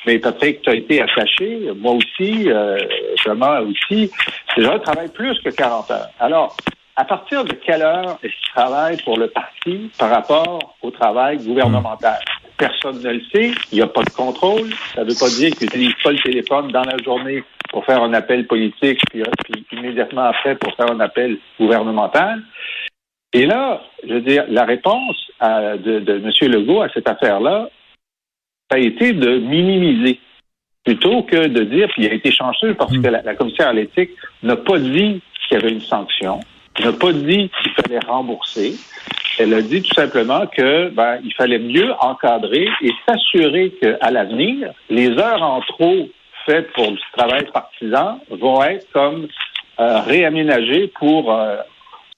Mais 0.06 0.18
Patrick, 0.20 0.62
tu 0.62 0.70
as 0.70 0.76
été 0.76 1.02
attaché, 1.02 1.70
moi 1.76 1.94
aussi, 1.94 2.50
euh, 2.50 2.78
Thomas 3.24 3.62
aussi. 3.62 4.10
Ces 4.56 4.62
gens 4.62 4.80
travaillent 4.80 5.12
plus 5.12 5.38
que 5.42 5.50
40 5.50 5.92
heures. 5.92 6.10
Alors, 6.20 6.56
à 6.96 7.06
partir 7.06 7.44
de 7.44 7.54
quelle 7.54 7.82
heure 7.82 8.18
est-ce 8.24 8.34
qu'ils 8.34 8.54
travaillent 8.54 9.02
pour 9.04 9.18
le 9.18 9.28
parti 9.28 9.92
par 9.98 10.10
rapport 10.10 10.76
au 10.82 10.92
travail 10.92 11.38
gouvernemental? 11.38 12.20
Personne 12.58 13.02
ne 13.02 13.12
le 13.12 13.22
sait. 13.34 13.52
Il 13.72 13.76
n'y 13.76 13.82
a 13.82 13.88
pas 13.88 14.04
de 14.04 14.10
contrôle. 14.10 14.70
Ça 14.96 15.04
ne 15.04 15.10
veut 15.10 15.16
pas 15.18 15.30
dire 15.30 15.52
qu'ils 15.52 15.68
n'utilisent 15.68 16.04
pas 16.04 16.12
le 16.12 16.20
téléphone 16.20 16.72
dans 16.72 16.84
la 16.84 16.98
journée 16.98 17.44
pour 17.70 17.86
faire 17.86 18.02
un 18.04 18.14
appel 18.14 18.48
politique, 18.48 19.00
puis, 19.10 19.24
puis, 19.44 19.66
immédiatement 19.72 20.24
après 20.24 20.56
pour 20.56 20.76
faire 20.76 20.92
un 20.92 21.00
appel 21.00 21.38
gouvernemental. 21.60 22.42
Et 23.34 23.46
là, 23.46 23.82
je 24.08 24.16
veux 24.16 24.22
dire, 24.22 24.46
la 24.50 24.66
réponse 24.66 25.32
à, 25.40 25.78
de, 25.78 26.00
de 26.00 26.16
M. 26.16 26.52
Legault 26.52 26.82
à 26.82 26.90
cette 26.90 27.08
affaire-là, 27.08 27.70
ça 28.70 28.78
a 28.78 28.80
été 28.80 29.14
de 29.14 29.38
minimiser 29.38 30.20
plutôt 30.84 31.24
que 31.24 31.48
de 31.48 31.64
dire, 31.64 31.88
puis 31.90 32.06
il 32.06 32.10
a 32.10 32.14
été 32.14 32.32
chanceux 32.32 32.74
parce 32.74 32.98
que 32.98 33.08
la, 33.08 33.22
la 33.22 33.36
commissaire 33.36 33.68
à 33.68 33.74
l'éthique 33.74 34.12
n'a 34.42 34.56
pas 34.56 34.80
dit 34.80 35.22
qu'il 35.48 35.58
y 35.58 35.62
avait 35.62 35.72
une 35.72 35.82
sanction, 35.82 36.40
n'a 36.84 36.94
pas 36.94 37.14
dit 37.14 37.50
qu'il 37.62 37.72
fallait 37.74 38.00
rembourser. 38.00 38.76
Elle 39.38 39.54
a 39.54 39.62
dit 39.62 39.82
tout 39.82 39.94
simplement 39.94 40.48
que 40.48 40.90
ben, 40.90 41.20
il 41.24 41.34
fallait 41.34 41.60
mieux 41.60 41.94
encadrer 42.00 42.68
et 42.82 42.92
s'assurer 43.08 43.72
qu'à 43.82 44.12
l'avenir, 44.12 44.72
les 44.90 45.10
heures 45.10 45.42
en 45.42 45.62
trop 45.62 46.10
pour 46.74 46.92
du 46.92 47.00
travail 47.18 47.46
partisan 47.52 48.20
vont 48.30 48.64
être 48.64 48.86
comme 48.92 49.28
euh, 49.80 50.02
réaménagées 50.02 50.92
pour 51.00 51.32
euh, 51.32 51.58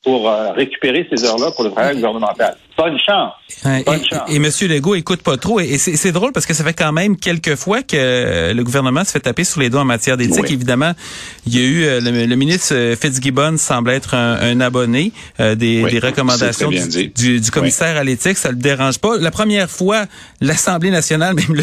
pour 0.04 0.28
euh, 0.28 0.52
récupérer 0.52 1.08
ces 1.12 1.24
heures-là 1.26 1.52
pour 1.56 1.64
le 1.64 1.72
travail 1.72 1.96
gouvernemental. 1.96 2.56
Bonne 2.78 2.98
chance. 2.98 3.34
Bonne 3.64 4.00
et, 4.00 4.04
chance. 4.04 4.30
Et, 4.30 4.36
M. 4.38 4.50
Legault 4.70 4.96
écoute 4.96 5.22
pas 5.22 5.38
trop. 5.38 5.60
Et 5.60 5.78
c'est 5.78 6.12
drôle 6.12 6.32
parce 6.32 6.46
que 6.46 6.54
ça 6.54 6.64
fait 6.64 6.74
quand 6.74 6.92
même 6.92 7.18
quelques 7.18 7.56
fois 7.56 7.84
que 7.84 8.54
le 8.54 8.64
gouvernement 8.64 9.04
se 9.04 9.12
fait 9.12 9.20
taper 9.20 9.44
sur 9.44 9.60
les 9.60 9.70
doigts 9.70 9.82
en 9.82 9.86
matière 9.86 10.18
d'éthique. 10.18 10.44
Oui. 10.44 10.54
Évidemment, 10.54 10.94
il 11.46 11.56
y 11.56 11.60
a 11.60 11.64
eu 11.64 12.02
le, 12.02 12.26
le, 12.26 12.36
ministre 12.36 12.96
Fitzgibbon 13.00 13.58
semble 13.58 13.92
être 13.92 14.16
un, 14.16 14.40
un 14.40 14.62
abonné 14.62 15.12
euh, 15.40 15.56
des, 15.56 15.84
oui, 15.84 15.92
des, 15.92 16.00
recommandations 16.00 16.70
du, 16.70 17.10
du, 17.10 17.40
du, 17.40 17.52
commissaire 17.52 17.94
oui. 17.94 18.00
à 18.00 18.04
l'éthique. 18.04 18.38
Ça 18.38 18.50
le 18.50 18.58
dérange 18.58 19.00
pas. 19.00 19.18
La 19.18 19.32
première 19.32 19.70
fois, 19.70 20.06
l'Assemblée 20.40 20.92
nationale, 20.92 21.36
même 21.50 21.62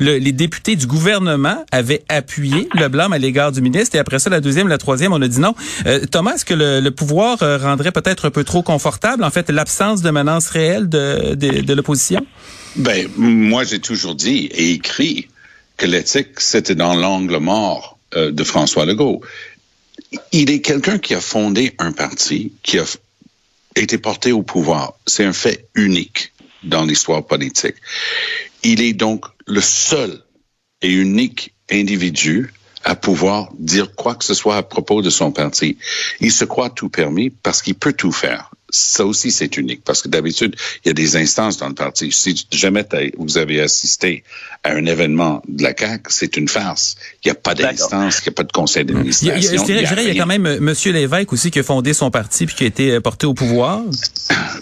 le, 0.00 0.18
les 0.18 0.32
députés 0.32 0.76
du 0.76 0.86
gouvernement 0.86 1.64
avaient 1.70 2.02
appuyé 2.08 2.68
le 2.74 2.88
blâme 2.88 3.12
à 3.12 3.18
l'égard 3.18 3.52
du 3.52 3.60
ministre. 3.60 3.96
Et 3.96 3.98
après 3.98 4.18
ça, 4.18 4.30
la 4.30 4.40
deuxième, 4.40 4.68
la 4.68 4.78
troisième, 4.78 5.12
on 5.12 5.22
a 5.22 5.28
dit 5.28 5.40
non. 5.40 5.54
Euh, 5.86 6.00
Thomas, 6.10 6.34
est-ce 6.34 6.44
que 6.44 6.54
le, 6.54 6.80
le 6.80 6.90
pouvoir 6.90 7.38
rendrait 7.38 7.92
peut-être 7.92 8.26
un 8.26 8.30
peu 8.30 8.44
trop 8.44 8.62
confortable, 8.62 9.24
en 9.24 9.30
fait, 9.30 9.50
l'absence 9.50 10.02
de 10.02 10.10
menace 10.14 10.48
réelle 10.48 10.88
de, 10.88 11.72
l'opposition? 11.74 12.24
Ben, 12.76 13.08
moi, 13.16 13.64
j'ai 13.64 13.80
toujours 13.80 14.14
dit 14.14 14.46
et 14.52 14.72
écrit 14.72 15.28
que 15.76 15.86
l'éthique, 15.86 16.40
c'était 16.40 16.74
dans 16.74 16.94
l'angle 16.94 17.38
mort 17.38 17.98
euh, 18.16 18.30
de 18.30 18.44
François 18.44 18.86
Legault. 18.86 19.20
Il 20.32 20.50
est 20.50 20.60
quelqu'un 20.60 20.98
qui 20.98 21.14
a 21.14 21.20
fondé 21.20 21.74
un 21.78 21.92
parti, 21.92 22.52
qui 22.62 22.78
a 22.78 22.84
été 23.76 23.98
porté 23.98 24.32
au 24.32 24.42
pouvoir. 24.42 24.94
C'est 25.06 25.24
un 25.24 25.32
fait 25.32 25.68
unique 25.74 26.32
dans 26.62 26.84
l'histoire 26.84 27.24
politique. 27.26 27.76
Il 28.62 28.80
est 28.80 28.92
donc 28.94 29.26
le 29.46 29.60
seul 29.60 30.20
et 30.82 30.90
unique 30.90 31.54
individu 31.70 32.52
à 32.84 32.94
pouvoir 32.94 33.50
dire 33.58 33.94
quoi 33.94 34.14
que 34.14 34.24
ce 34.24 34.34
soit 34.34 34.56
à 34.56 34.62
propos 34.62 35.02
de 35.02 35.10
son 35.10 35.32
parti. 35.32 35.78
Il 36.20 36.30
se 36.30 36.44
croit 36.44 36.70
tout 36.70 36.90
permis 36.90 37.30
parce 37.30 37.62
qu'il 37.62 37.74
peut 37.74 37.94
tout 37.94 38.12
faire. 38.12 38.50
Ça 38.76 39.06
aussi, 39.06 39.30
c'est 39.30 39.56
unique 39.56 39.82
parce 39.84 40.02
que 40.02 40.08
d'habitude, 40.08 40.56
il 40.84 40.88
y 40.88 40.90
a 40.90 40.94
des 40.94 41.16
instances 41.16 41.58
dans 41.58 41.68
le 41.68 41.74
parti. 41.74 42.10
Si 42.10 42.44
jamais 42.50 42.84
vous 43.16 43.38
avez 43.38 43.60
assisté 43.60 44.24
à 44.64 44.72
un 44.72 44.84
événement 44.86 45.42
de 45.46 45.62
la 45.62 45.74
CAQ, 45.78 46.02
c'est 46.08 46.36
une 46.36 46.48
farce. 46.48 46.96
Il 47.24 47.28
n'y 47.28 47.30
a 47.30 47.36
pas 47.36 47.54
d'instance, 47.54 48.18
il 48.18 48.28
n'y 48.28 48.28
a 48.30 48.32
pas 48.32 48.42
de 48.42 48.50
conseil 48.50 48.84
d'administration. 48.84 49.60
Je 49.60 49.64
dirais, 49.64 49.84
il, 50.04 50.08
il 50.08 50.14
y 50.16 50.18
a 50.18 50.20
quand 50.20 50.26
même 50.26 50.46
M. 50.46 50.74
Lévesque 50.86 51.32
aussi 51.32 51.52
qui 51.52 51.60
a 51.60 51.62
fondé 51.62 51.94
son 51.94 52.10
parti 52.10 52.46
puis 52.46 52.56
qui 52.56 52.64
a 52.64 52.66
été 52.66 52.98
porté 52.98 53.26
au 53.26 53.34
pouvoir. 53.34 53.80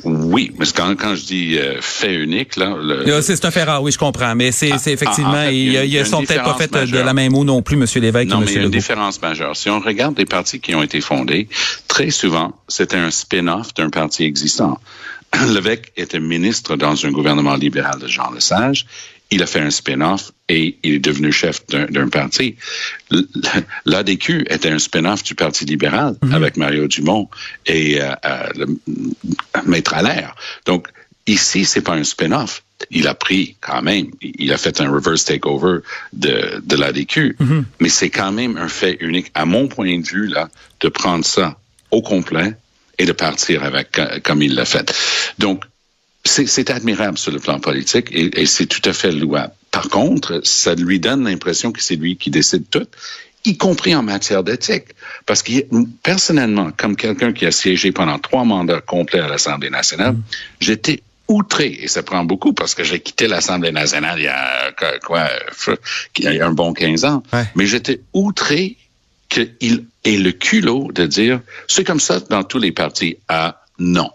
Oui, 0.05 0.53
mais 0.59 0.67
quand, 0.77 0.95
quand 0.97 1.15
je 1.15 1.25
dis 1.25 1.59
euh, 1.59 1.81
fait 1.81 2.15
unique, 2.15 2.57
là... 2.57 2.77
Le... 2.79 3.23
C'est 3.23 3.43
un 3.47 3.51
fait 3.51 3.65
rare, 3.65 3.83
oui, 3.83 3.93
je 3.93 3.99
comprends. 3.99 4.35
Mais 4.35 4.53
c'est 4.53 4.73
ah, 4.73 4.91
effectivement, 4.91 5.33
ah, 5.35 5.45
en 5.45 5.47
fait, 5.47 5.55
ils, 5.55 5.73
il 5.73 5.95
ils 5.95 6.07
sont 6.07 6.23
peut-être 6.23 6.45
pas 6.45 6.57
fait 6.59 6.71
de 6.71 6.99
la 6.99 7.15
même 7.15 7.33
mot 7.33 7.45
non 7.45 7.63
plus, 7.63 7.77
M. 7.77 7.87
Lévesque 8.03 8.29
non, 8.29 8.41
et 8.41 8.43
M. 8.43 8.45
mais 8.45 8.53
il 8.53 8.57
y 8.57 8.59
a 8.59 8.63
une 8.65 8.71
différence 8.71 9.23
majeure. 9.23 9.57
Si 9.57 9.71
on 9.71 9.81
regarde 9.81 10.19
les 10.19 10.27
partis 10.27 10.61
qui 10.61 10.75
ont 10.75 10.83
été 10.83 11.01
fondés, 11.01 11.49
très 11.89 12.11
souvent, 12.11 12.53
c'était 12.69 12.99
un 12.99 13.11
spin-off 13.11 13.73
d'un 13.75 13.89
parti 13.89 14.02
existant. 14.21 14.79
Lévesque 15.55 15.93
était 15.97 16.21
ministre 16.21 16.77
dans 16.77 17.07
un 17.07 17.11
gouvernement 17.11 17.57
libéral 17.57 17.99
de 17.99 18.07
Jean 18.07 18.31
Lesage. 18.33 18.87
Il 19.31 19.43
a 19.43 19.47
fait 19.47 19.61
un 19.61 19.71
spin-off 19.71 20.33
et 20.49 20.77
il 20.83 20.95
est 20.95 20.99
devenu 20.99 21.33
chef 21.33 21.67
d'un 21.67 22.09
parti. 22.09 22.57
L'ADQ 23.87 24.45
était 24.51 24.69
un 24.69 24.79
spin-off 24.79 25.23
du 25.23 25.35
Parti 25.35 25.65
libéral 25.65 26.17
mm 26.21 26.29
-hmm. 26.29 26.35
avec 26.35 26.57
Mario 26.59 26.87
Dumont 26.87 27.29
et 27.65 28.03
euh, 28.03 28.13
euh, 28.27 28.49
le 28.59 28.67
Maître 29.65 29.95
Allaire. 29.95 30.35
Donc, 30.67 30.89
ici, 31.27 31.65
c'est 31.65 31.81
pas 31.81 31.95
un 31.95 32.05
spin-off. 32.05 32.63
Il 32.91 33.07
a 33.09 33.15
pris 33.15 33.57
quand 33.61 33.81
même, 33.81 34.07
il 34.21 34.53
a 34.53 34.59
fait 34.59 34.81
un 34.83 34.91
reverse 34.91 35.25
takeover 35.25 35.79
de, 36.13 36.61
de 36.71 36.77
l'ADQ, 36.77 37.37
mm 37.39 37.47
-hmm. 37.47 37.65
mais 37.81 37.89
c'est 37.99 38.11
quand 38.11 38.33
même 38.41 38.55
un 38.59 38.69
fait 38.69 38.97
unique, 39.01 39.29
à 39.35 39.45
mon 39.47 39.65
point 39.69 39.97
de 40.03 40.07
vue, 40.15 40.27
là, 40.37 40.45
de 40.81 40.89
prendre 40.91 41.25
ça 41.25 41.47
au 41.91 42.03
complet 42.03 42.51
et 43.03 43.07
de 43.07 43.13
partir 43.13 43.65
avec 43.65 44.01
comme 44.23 44.43
il 44.43 44.55
l'a 44.55 44.65
fait. 44.65 44.93
Donc, 45.39 45.65
c'est 46.25 46.71
admirable 46.71 47.19
sur 47.19 47.33
le 47.33 47.41
plan 47.41 47.59
politique 47.59 48.09
et, 48.13 48.41
et 48.41 48.47
c'est 48.47 48.67
tout 48.67 48.89
à 48.89 48.93
fait 48.93 49.11
louable. 49.11 49.53
Par 49.73 49.89
contre, 49.89 50.41
ça 50.45 50.75
lui 50.75 51.01
donne 51.01 51.25
l'impression 51.25 51.73
que 51.73 51.83
c'est 51.83 51.97
lui 51.97 52.17
qui 52.17 52.31
décide 52.31 52.65
tout, 52.71 52.87
y 53.45 53.57
compris 53.57 53.95
en 53.95 54.03
matière 54.03 54.45
d'éthique. 54.45 54.95
Parce 55.27 55.43
que 55.43 55.53
personnellement, 56.03 56.71
comme 56.77 56.95
quelqu'un 56.95 57.33
qui 57.33 57.45
a 57.45 57.51
siégé 57.51 57.91
pendant 57.91 58.19
trois 58.19 58.45
mandats 58.45 58.81
complets 58.81 59.21
à 59.21 59.29
l'Assemblée 59.29 59.71
nationale, 59.71 60.13
mmh. 60.13 60.23
j'étais 60.61 61.03
outré, 61.27 61.79
et 61.81 61.89
ça 61.89 62.03
prend 62.03 62.25
beaucoup 62.25 62.53
parce 62.53 62.75
que 62.75 62.85
j'ai 62.85 63.01
quitté 63.01 63.27
l'Assemblée 63.27 63.73
nationale 63.73 64.19
il 64.19 64.25
y 64.25 64.29
a 64.29 64.73
quoi, 65.03 65.29
il 66.19 66.25
y 66.25 66.41
a 66.41 66.47
un 66.47 66.53
bon 66.53 66.73
15 66.73 67.05
ans, 67.05 67.23
ouais. 67.33 67.45
mais 67.55 67.67
j'étais 67.67 68.01
outré 68.13 68.77
qu'il 69.33 69.87
ait 70.05 70.17
le 70.19 70.33
culot 70.33 70.91
de 70.93 71.07
dire 71.07 71.41
c'est 71.67 71.85
comme 71.85 72.01
ça 72.01 72.21
dans 72.21 72.45
tous 72.45 72.59
les 72.59 72.73
partis. 72.73 73.17
Ah 73.29 73.63
non. 73.79 74.11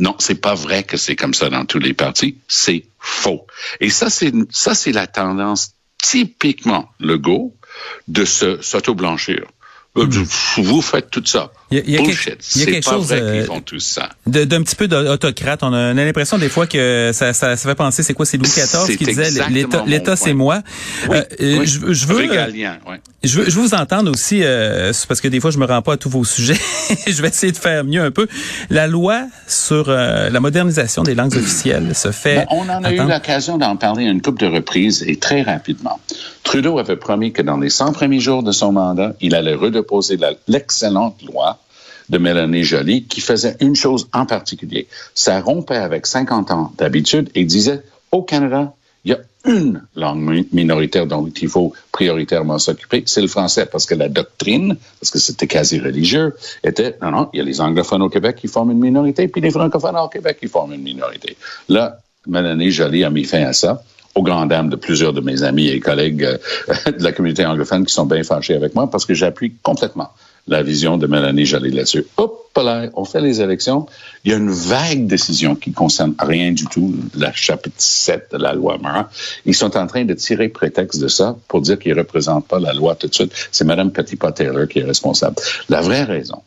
Non, 0.00 0.14
c'est 0.18 0.40
pas 0.40 0.54
vrai 0.54 0.84
que 0.84 0.96
c'est 0.96 1.16
comme 1.16 1.34
ça 1.34 1.50
dans 1.50 1.64
tous 1.64 1.80
les 1.80 1.92
partis. 1.92 2.38
C'est 2.46 2.84
faux. 2.98 3.46
Et 3.80 3.90
ça, 3.90 4.10
c'est 4.10 4.32
ça, 4.50 4.74
c'est 4.74 4.92
la 4.92 5.06
tendance 5.06 5.72
typiquement 5.98 6.90
Legault 7.00 7.54
de 8.06 8.24
se 8.24 8.62
s'auto-blanchir. 8.62 9.44
Euh, 9.96 10.06
Vous 10.58 10.80
faites 10.82 11.10
tout 11.10 11.22
ça. 11.24 11.50
Il 11.70 11.78
y 11.78 11.80
a- 11.80 11.84
il 11.86 11.90
y 11.92 11.96
a 11.96 12.02
Bullshit. 12.02 12.24
quelque- 12.24 12.44
il 12.54 12.58
y 12.60 12.62
a 12.62 12.66
quelque 12.66 12.84
pas 12.84 12.90
chose, 12.92 13.06
vrai 13.08 13.20
euh, 13.20 13.36
qu'ils 13.38 13.46
font 13.46 13.60
tout 13.60 13.80
ça. 13.80 14.10
de- 14.26 14.44
d'un 14.44 14.62
petit 14.62 14.76
peu 14.76 14.86
d'autocrate. 14.86 15.62
On 15.62 15.72
a, 15.72 15.92
on 15.92 15.96
a 15.98 16.04
l'impression 16.04 16.38
des 16.38 16.48
fois 16.48 16.66
que 16.66 17.10
ça, 17.12 17.32
ça, 17.32 17.56
ça 17.56 17.68
fait 17.68 17.74
penser, 17.74 18.02
c'est 18.02 18.14
quoi, 18.14 18.24
c'est 18.24 18.36
Louis 18.36 18.48
XIV 18.48 18.96
qui 18.96 19.04
disait 19.04 19.30
l'État, 19.86 20.14
c'est 20.16 20.34
moi. 20.34 20.62
Oui, 21.08 21.16
Euh, 21.16 21.58
oui. 21.60 21.66
je, 21.66 21.92
je 21.92 22.06
veux, 22.06 22.16
Régalien, 22.16 22.78
je 23.24 23.40
veux, 23.40 23.50
je 23.50 23.56
veux 23.56 23.62
vous 23.62 23.74
entendre 23.74 24.10
aussi, 24.12 24.40
euh, 24.44 24.92
parce 25.08 25.20
que 25.20 25.28
des 25.28 25.40
fois 25.40 25.50
je 25.50 25.58
me 25.58 25.66
rends 25.66 25.82
pas 25.82 25.94
à 25.94 25.96
tous 25.96 26.10
vos 26.10 26.24
sujets. 26.24 26.56
je 27.06 27.20
vais 27.20 27.28
essayer 27.28 27.52
de 27.52 27.56
faire 27.58 27.84
mieux 27.84 28.02
un 28.02 28.10
peu. 28.12 28.28
La 28.70 28.86
loi 28.86 29.22
sur 29.48 29.86
euh, 29.88 30.30
la 30.30 30.40
modernisation 30.40 31.02
des 31.02 31.14
langues 31.16 31.36
officielles 31.36 31.94
se 31.94 32.12
fait. 32.12 32.36
Ben, 32.36 32.46
on 32.50 32.68
en 32.68 32.84
a 32.84 32.92
eu 32.92 32.98
l'occasion 32.98 33.58
d'en 33.58 33.76
parler 33.76 34.04
une 34.04 34.22
couple 34.22 34.40
de 34.42 34.46
reprises 34.46 35.02
et 35.06 35.16
très 35.16 35.42
rapidement. 35.42 35.98
Trudeau 36.44 36.78
avait 36.78 36.96
promis 36.96 37.32
que 37.32 37.42
dans 37.42 37.58
les 37.58 37.68
100 37.68 37.92
premiers 37.92 38.20
jours 38.20 38.42
de 38.42 38.52
son 38.52 38.72
mandat, 38.72 39.14
il 39.20 39.34
allait 39.34 39.54
redéposer 39.54 39.87
la- 40.18 40.34
l'excellente 40.46 41.22
loi 41.22 41.58
de 42.08 42.18
Mélanie 42.18 42.64
Joly 42.64 43.04
qui 43.04 43.20
faisait 43.20 43.56
une 43.60 43.76
chose 43.76 44.08
en 44.12 44.24
particulier. 44.26 44.88
Ça 45.14 45.40
rompait 45.40 45.76
avec 45.76 46.06
50 46.06 46.50
ans 46.50 46.72
d'habitude 46.78 47.30
et 47.34 47.44
disait 47.44 47.82
au 48.12 48.22
Canada, 48.22 48.72
il 49.04 49.12
y 49.12 49.14
a 49.14 49.18
une 49.44 49.82
langue 49.94 50.18
mi- 50.20 50.48
minoritaire 50.52 51.06
dont 51.06 51.26
il 51.28 51.48
faut 51.48 51.72
prioritairement 51.92 52.58
s'occuper, 52.58 53.04
c'est 53.06 53.20
le 53.20 53.28
français, 53.28 53.66
parce 53.66 53.86
que 53.86 53.94
la 53.94 54.08
doctrine, 54.08 54.76
parce 55.00 55.10
que 55.10 55.18
c'était 55.18 55.46
quasi 55.46 55.78
religieux, 55.78 56.34
était, 56.64 56.96
non, 57.02 57.10
non, 57.10 57.30
il 57.32 57.38
y 57.38 57.40
a 57.40 57.44
les 57.44 57.60
anglophones 57.60 58.02
au 58.02 58.08
Québec 58.08 58.36
qui 58.36 58.48
forment 58.48 58.72
une 58.72 58.80
minorité, 58.80 59.28
puis 59.28 59.40
les 59.40 59.50
francophones 59.50 59.96
au 59.96 60.08
Québec 60.08 60.38
qui 60.40 60.48
forment 60.48 60.72
une 60.74 60.82
minorité. 60.82 61.36
Là, 61.68 61.98
Mélanie 62.26 62.70
Joly 62.70 63.04
a 63.04 63.10
mis 63.10 63.24
fin 63.24 63.42
à 63.44 63.52
ça 63.52 63.82
aux 64.18 64.22
grandes 64.22 64.50
dames 64.50 64.68
de 64.68 64.76
plusieurs 64.76 65.12
de 65.12 65.20
mes 65.20 65.42
amis 65.42 65.68
et 65.68 65.80
collègues 65.80 66.24
euh, 66.24 66.90
de 66.98 67.02
la 67.02 67.12
communauté 67.12 67.46
anglophone 67.46 67.86
qui 67.86 67.94
sont 67.94 68.06
bien 68.06 68.24
fâchés 68.24 68.54
avec 68.54 68.74
moi 68.74 68.90
parce 68.90 69.06
que 69.06 69.14
j'appuie 69.14 69.54
complètement 69.62 70.10
la 70.48 70.62
vision 70.62 70.96
de 70.96 71.06
Mélanie 71.06 71.44
Joly 71.44 71.70
là-dessus. 71.70 72.06
Hop 72.16 72.48
là, 72.62 72.88
on 72.94 73.04
fait 73.04 73.20
les 73.20 73.40
élections. 73.40 73.86
Il 74.24 74.30
y 74.30 74.34
a 74.34 74.36
une 74.36 74.50
vague 74.50 75.06
décision 75.06 75.54
qui 75.54 75.72
concerne 75.72 76.14
rien 76.18 76.52
du 76.52 76.66
tout, 76.66 76.94
la 77.16 77.32
chapitre 77.32 77.76
7 77.78 78.28
de 78.32 78.38
la 78.38 78.52
loi 78.52 78.78
Mara. 78.78 79.10
Ils 79.44 79.54
sont 79.54 79.76
en 79.76 79.86
train 79.86 80.04
de 80.04 80.14
tirer 80.14 80.48
prétexte 80.48 81.00
de 81.00 81.08
ça 81.08 81.36
pour 81.48 81.60
dire 81.60 81.78
qu'ils 81.78 81.94
ne 81.94 81.98
représentent 81.98 82.48
pas 82.48 82.58
la 82.58 82.72
loi 82.72 82.94
tout 82.94 83.06
de 83.06 83.14
suite. 83.14 83.32
C'est 83.52 83.64
Mme 83.64 83.92
Petitpas-Taylor 83.92 84.66
qui 84.68 84.80
est 84.80 84.84
responsable. 84.84 85.36
La 85.68 85.80
vraie 85.80 86.04
raison, 86.04 86.42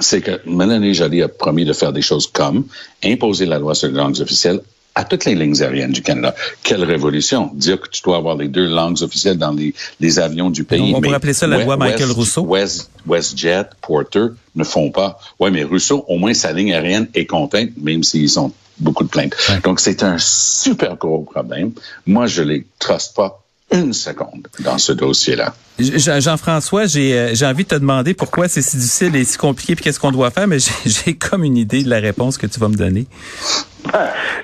c'est 0.00 0.20
que 0.20 0.40
Mélanie 0.46 0.94
Joly 0.94 1.22
a 1.22 1.28
promis 1.28 1.64
de 1.64 1.72
faire 1.72 1.92
des 1.92 2.02
choses 2.02 2.26
comme 2.26 2.64
imposer 3.04 3.46
la 3.46 3.58
loi 3.58 3.74
sur 3.74 3.88
les 3.88 3.94
langues 3.94 4.20
officielles 4.20 4.60
à 4.98 5.04
toutes 5.04 5.24
les 5.26 5.34
lignes 5.36 5.60
aériennes 5.62 5.92
du 5.92 6.02
Canada. 6.02 6.34
Quelle 6.64 6.82
révolution! 6.82 7.50
Dire 7.54 7.80
que 7.80 7.88
tu 7.88 8.02
dois 8.02 8.16
avoir 8.16 8.36
les 8.36 8.48
deux 8.48 8.66
langues 8.66 9.00
officielles 9.02 9.38
dans 9.38 9.52
les, 9.52 9.72
les 10.00 10.18
avions 10.18 10.50
du 10.50 10.64
pays. 10.64 10.80
On- 10.92 10.96
on 10.96 11.00
pourrait 11.00 11.14
appeler 11.16 11.34
ça 11.34 11.46
la 11.46 11.62
loi 11.64 11.76
Michael 11.76 12.10
Rousseau. 12.10 12.42
West, 12.42 12.90
WestJet, 13.06 13.66
Porter 13.80 14.26
ne 14.56 14.64
font 14.64 14.90
pas. 14.90 15.18
Oui, 15.38 15.50
mais 15.52 15.62
Rousseau, 15.62 16.04
au 16.08 16.18
moins 16.18 16.34
sa 16.34 16.52
ligne 16.52 16.72
aérienne 16.72 17.06
est 17.14 17.26
contente, 17.26 17.68
même 17.80 18.02
s'ils 18.02 18.38
ont 18.40 18.52
beaucoup 18.80 19.04
de 19.04 19.08
plaintes. 19.08 19.34
Donc, 19.64 19.78
c'est 19.80 20.02
un 20.02 20.16
super 20.18 20.96
gros 20.96 21.20
problème. 21.22 21.70
Moi, 22.06 22.26
je 22.26 22.42
les 22.42 22.66
truste 22.80 23.14
pas 23.14 23.42
une 23.70 23.92
seconde 23.92 24.48
dans 24.60 24.78
ce 24.78 24.92
dossier-là. 24.92 25.54
Jean- 25.78 26.20
Jean-François, 26.20 26.86
j'ai 26.86 27.12
euh, 27.18 27.34
j'ai 27.34 27.44
envie 27.46 27.64
de 27.64 27.68
te 27.68 27.74
demander 27.74 28.14
pourquoi 28.14 28.48
c'est 28.48 28.62
si 28.62 28.76
difficile 28.78 29.14
et 29.16 29.24
si 29.24 29.36
compliqué, 29.36 29.74
puis 29.74 29.84
qu'est-ce 29.84 30.00
qu'on 30.00 30.10
doit 30.10 30.30
faire, 30.30 30.46
mais 30.46 30.58
j'ai- 30.84 30.90
j'ai 30.90 31.16
comme 31.16 31.44
une 31.44 31.56
idée 31.56 31.82
de 31.84 31.90
la 31.90 31.98
réponse 32.00 32.38
que 32.38 32.46
tu 32.46 32.58
vas 32.58 32.68
me 32.68 32.76
donner. 32.76 33.06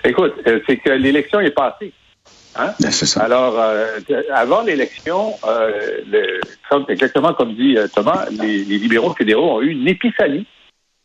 Écoute, 0.04 0.34
euh, 0.46 0.60
c'est 0.66 0.76
que 0.78 0.90
l'élection 0.90 1.40
est 1.40 1.50
passée. 1.50 1.92
Hein? 2.56 2.72
C'est 2.78 3.06
ça. 3.06 3.22
Alors, 3.24 3.54
euh, 3.58 3.98
avant 4.32 4.62
l'élection, 4.62 5.34
euh, 5.46 5.98
le- 6.06 6.40
comme- 6.70 6.84
exactement 6.88 7.34
comme 7.34 7.54
dit 7.56 7.76
euh, 7.76 7.88
Thomas, 7.92 8.26
les, 8.30 8.64
les 8.64 8.78
libéraux 8.78 9.12
fédéraux 9.14 9.56
ont 9.58 9.62
eu 9.62 9.70
une 9.70 9.88
épiphanie 9.88 10.46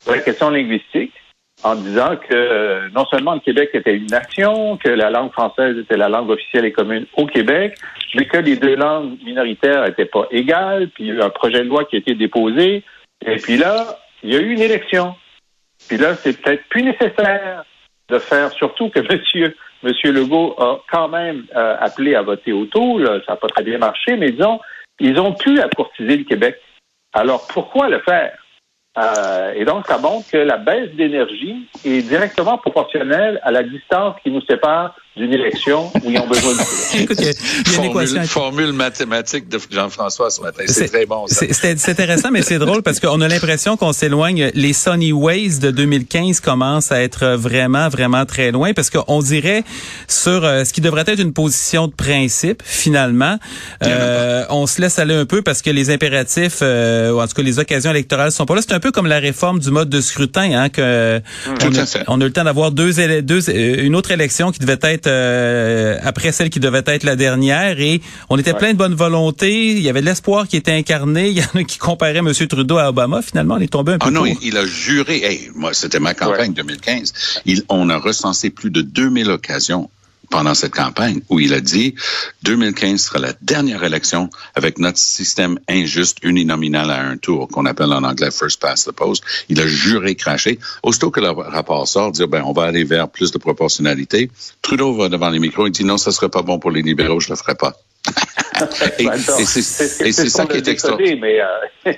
sur 0.03 0.11
la 0.11 0.19
question 0.19 0.49
linguistique 0.51 1.13
en 1.63 1.75
disant 1.75 2.15
que 2.15 2.33
euh, 2.33 2.89
non 2.95 3.05
seulement 3.05 3.33
le 3.33 3.41
Québec 3.41 3.71
était 3.73 3.95
une 3.95 4.07
nation, 4.07 4.77
que 4.77 4.89
la 4.89 5.09
langue 5.09 5.31
française 5.31 5.77
était 5.77 5.97
la 5.97 6.09
langue 6.09 6.29
officielle 6.29 6.65
et 6.65 6.71
commune 6.71 7.05
au 7.17 7.25
Québec, 7.25 7.77
mais 8.15 8.25
que 8.25 8.37
les 8.37 8.55
deux 8.55 8.75
langues 8.75 9.17
minoritaires 9.23 9.83
n'étaient 9.83 10.05
pas 10.05 10.27
égales, 10.31 10.89
puis 10.89 11.05
il 11.05 11.07
y 11.07 11.11
a 11.11 11.15
eu 11.15 11.21
un 11.21 11.29
projet 11.29 11.59
de 11.59 11.69
loi 11.69 11.83
qui 11.85 11.97
a 11.97 11.99
été 11.99 12.15
déposé, 12.15 12.83
et 13.25 13.35
puis 13.35 13.57
là, 13.57 13.97
il 14.23 14.33
y 14.33 14.37
a 14.37 14.39
eu 14.39 14.51
une 14.51 14.61
élection. 14.61 15.15
Puis 15.87 15.97
là, 15.97 16.15
c'est 16.15 16.41
peut-être 16.41 16.63
plus 16.69 16.83
nécessaire 16.83 17.63
de 18.09 18.19
faire, 18.19 18.51
surtout 18.51 18.89
que 18.89 18.99
Monsieur, 19.13 19.55
Monsieur 19.83 20.11
Legault 20.11 20.55
a 20.57 20.79
quand 20.91 21.09
même 21.09 21.45
euh, 21.55 21.75
appelé 21.79 22.15
à 22.15 22.21
voter 22.21 22.53
autour. 22.53 22.99
Là, 22.99 23.19
ça 23.25 23.33
n'a 23.33 23.37
pas 23.37 23.47
très 23.47 23.63
bien 23.63 23.77
marché, 23.77 24.15
mais 24.15 24.31
disons, 24.31 24.59
ils 24.99 25.19
ont 25.19 25.33
pu 25.33 25.59
accourtiser 25.59 26.17
le 26.17 26.23
Québec. 26.23 26.57
Alors, 27.13 27.47
pourquoi 27.47 27.89
le 27.89 27.99
faire? 27.99 28.37
Euh, 28.99 29.53
et 29.55 29.65
donc, 29.65 29.87
ça 29.87 29.97
montre 29.97 30.29
que 30.29 30.37
la 30.37 30.57
baisse 30.57 30.91
d'énergie 30.95 31.67
est 31.85 32.01
directement 32.01 32.57
proportionnelle 32.57 33.39
à 33.43 33.51
la 33.51 33.63
distance 33.63 34.15
qui 34.23 34.31
nous 34.31 34.41
sépare 34.41 34.95
d'une 35.17 35.33
élection 35.33 35.91
où 36.03 36.11
ils 36.11 36.17
ont 36.19 36.27
besoin 36.27 36.53
de 36.53 36.59
Écoute, 37.01 37.17
il 37.19 37.25
y 37.25 37.29
a, 37.29 37.31
il 37.65 37.71
y 37.71 37.75
a 37.75 37.79
une 37.79 37.91
équation. 37.91 38.23
Formule, 38.23 38.27
formule 38.27 38.73
mathématique 38.73 39.49
de 39.49 39.59
Jean-François 39.69 40.29
ce 40.29 40.41
matin. 40.41 40.63
C'est 40.67 40.87
très 40.87 41.05
bon, 41.05 41.27
ça. 41.27 41.45
C'est 41.51 41.89
intéressant, 41.89 42.31
mais 42.31 42.41
c'est 42.41 42.59
drôle 42.59 42.83
parce 42.83 42.99
qu'on 42.99 43.19
a 43.21 43.27
l'impression 43.27 43.75
qu'on 43.75 43.93
s'éloigne. 43.93 44.51
Les 44.53 44.73
Sunny 44.73 45.11
Ways 45.11 45.59
de 45.59 45.71
2015 45.71 46.39
commencent 46.39 46.91
à 46.91 47.01
être 47.01 47.35
vraiment, 47.35 47.89
vraiment 47.89 48.25
très 48.25 48.51
loin 48.51 48.73
parce 48.73 48.89
qu'on 48.89 49.19
dirait 49.21 49.63
sur 50.07 50.45
euh, 50.45 50.63
ce 50.63 50.73
qui 50.73 50.81
devrait 50.81 51.03
être 51.07 51.19
une 51.19 51.33
position 51.33 51.87
de 51.87 51.93
principe, 51.93 52.61
finalement, 52.63 53.37
euh, 53.83 54.45
on 54.49 54.67
se 54.67 54.81
laisse 54.81 54.99
aller 54.99 55.15
un 55.15 55.25
peu 55.25 55.41
parce 55.41 55.61
que 55.61 55.69
les 55.69 55.89
impératifs, 55.89 56.59
euh, 56.61 57.11
ou 57.11 57.21
en 57.21 57.27
tout 57.27 57.33
cas 57.33 57.41
les 57.41 57.59
occasions 57.59 57.91
électorales 57.91 58.31
sont 58.31 58.45
pas 58.45 58.55
là. 58.55 58.61
C'est 58.61 58.73
un 58.73 58.79
peu 58.79 58.91
comme 58.91 59.07
la 59.07 59.19
réforme 59.19 59.59
du 59.59 59.71
mode 59.71 59.89
de 59.89 60.01
scrutin, 60.01 60.51
hein, 60.53 60.69
que 60.69 61.19
Tout 61.59 61.67
on, 61.67 61.77
a, 61.77 62.03
on 62.07 62.21
a 62.21 62.23
eu 62.23 62.27
le 62.27 62.33
temps 62.33 62.43
d'avoir 62.43 62.71
deux, 62.71 62.93
deux, 63.21 63.49
euh, 63.49 63.83
une 63.83 63.95
autre 63.95 64.11
élection 64.11 64.51
qui 64.51 64.59
devait 64.59 64.77
être 64.81 64.98
euh, 65.07 65.97
après 66.03 66.31
celle 66.31 66.49
qui 66.49 66.59
devait 66.59 66.83
être 66.85 67.03
la 67.03 67.15
dernière 67.15 67.79
et 67.79 68.01
on 68.29 68.37
était 68.37 68.53
plein 68.53 68.73
de 68.73 68.77
bonne 68.77 68.95
volonté. 68.95 69.71
Il 69.71 69.81
y 69.81 69.89
avait 69.89 70.01
de 70.01 70.05
l'espoir 70.05 70.47
qui 70.47 70.57
était 70.57 70.73
incarné. 70.73 71.29
Il 71.29 71.37
y 71.37 71.41
en 71.41 71.59
a 71.59 71.63
qui 71.63 71.77
comparaient 71.77 72.17
M. 72.17 72.31
Trudeau 72.33 72.77
à 72.77 72.89
Obama. 72.89 73.21
Finalement, 73.21 73.55
on 73.55 73.59
est 73.59 73.71
tombé 73.71 73.93
un 73.93 73.97
peu 73.97 74.07
Ah 74.07 74.11
non, 74.11 74.25
court. 74.25 74.39
il, 74.41 74.57
a 74.57 74.65
juré. 74.65 75.23
Hey, 75.23 75.49
moi, 75.55 75.73
c'était 75.73 75.99
ma 75.99 76.13
campagne 76.13 76.53
2015. 76.53 77.41
Il, 77.45 77.63
on 77.69 77.89
a 77.89 77.97
recensé 77.97 78.49
plus 78.49 78.71
de 78.71 78.81
2000 78.81 79.29
occasions 79.29 79.89
pendant 80.29 80.53
cette 80.53 80.73
campagne 80.73 81.21
où 81.29 81.39
il 81.39 81.53
a 81.53 81.61
dit 81.61 81.95
2015 82.43 83.01
sera 83.01 83.19
la 83.19 83.33
dernière 83.41 83.83
élection 83.83 84.29
avec 84.55 84.79
notre 84.79 84.97
système 84.97 85.59
injuste 85.67 86.17
uninominal 86.23 86.91
à 86.91 87.01
un 87.01 87.17
tour 87.17 87.47
qu'on 87.47 87.65
appelle 87.65 87.91
en 87.93 88.03
anglais 88.03 88.31
first 88.31 88.61
past 88.61 88.87
the 88.87 88.91
post. 88.91 89.23
Il 89.49 89.59
a 89.59 89.67
juré 89.67 90.15
craché. 90.15 90.59
Aussitôt 90.83 91.11
que 91.11 91.19
le 91.19 91.29
rapport 91.29 91.87
sort, 91.87 92.11
dire 92.11 92.27
ben 92.27 92.43
on 92.45 92.53
va 92.53 92.63
aller 92.63 92.83
vers 92.83 93.09
plus 93.09 93.31
de 93.31 93.37
proportionnalité. 93.37 94.29
Trudeau 94.61 94.93
va 94.93 95.09
devant 95.09 95.29
les 95.29 95.39
micros 95.39 95.67
et 95.67 95.71
dit 95.71 95.83
non, 95.83 95.97
ça 95.97 96.11
serait 96.11 96.29
pas 96.29 96.41
bon 96.41 96.59
pour 96.59 96.71
les 96.71 96.81
libéraux, 96.81 97.19
je 97.19 97.29
le 97.29 97.35
ferai 97.35 97.55
pas. 97.55 97.75
Et 98.99 99.05
et 99.05 100.11
c'est 100.11 100.29
ça 100.29 100.45
qui 100.45 100.57
est 100.57 100.67
extraordinaire. 100.67 101.47
euh, 101.87 101.93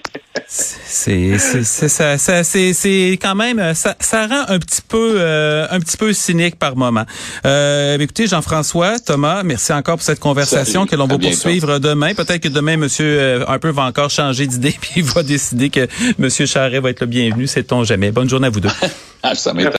C'est 0.47 1.37
c'est 1.37 1.63
c'est 1.63 1.89
ça, 1.89 2.17
ça 2.17 2.43
c'est 2.43 2.73
c'est 2.73 3.17
quand 3.21 3.35
même 3.35 3.59
euh, 3.59 3.73
ça, 3.73 3.95
ça 3.99 4.27
rend 4.27 4.43
un 4.47 4.59
petit 4.59 4.81
peu 4.87 5.15
euh, 5.17 5.65
un 5.71 5.79
petit 5.79 5.97
peu 5.97 6.13
cynique 6.13 6.57
par 6.59 6.75
moment. 6.75 7.05
Euh, 7.45 7.97
écoutez 7.97 8.27
Jean-François, 8.27 8.99
Thomas, 8.99 9.43
merci 9.43 9.73
encore 9.73 9.95
pour 9.95 10.03
cette 10.05 10.19
conversation 10.19 10.81
Salut. 10.81 10.91
que 10.91 10.95
l'on 10.97 11.07
va 11.07 11.17
poursuivre 11.17 11.79
demain. 11.79 12.13
Peut-être 12.13 12.41
que 12.43 12.49
demain 12.49 12.77
monsieur 12.77 13.19
euh, 13.19 13.45
un 13.47 13.57
peu 13.59 13.69
va 13.69 13.83
encore 13.83 14.09
changer 14.09 14.45
d'idée 14.47 14.75
puis 14.81 14.91
il 14.97 15.03
va 15.03 15.23
décider 15.23 15.69
que 15.69 15.87
monsieur 16.17 16.45
Charret 16.45 16.79
va 16.79 16.89
être 16.91 17.01
le 17.01 17.07
bienvenu, 17.07 17.47
sait-on 17.47 17.83
jamais. 17.83 18.11
Bonne 18.11 18.29
journée 18.29 18.47
à 18.47 18.51
vous 18.51 18.59
deux. 18.59 18.69
Ah, 19.23 19.35
ça 19.35 19.53
m'étonne. 19.53 19.69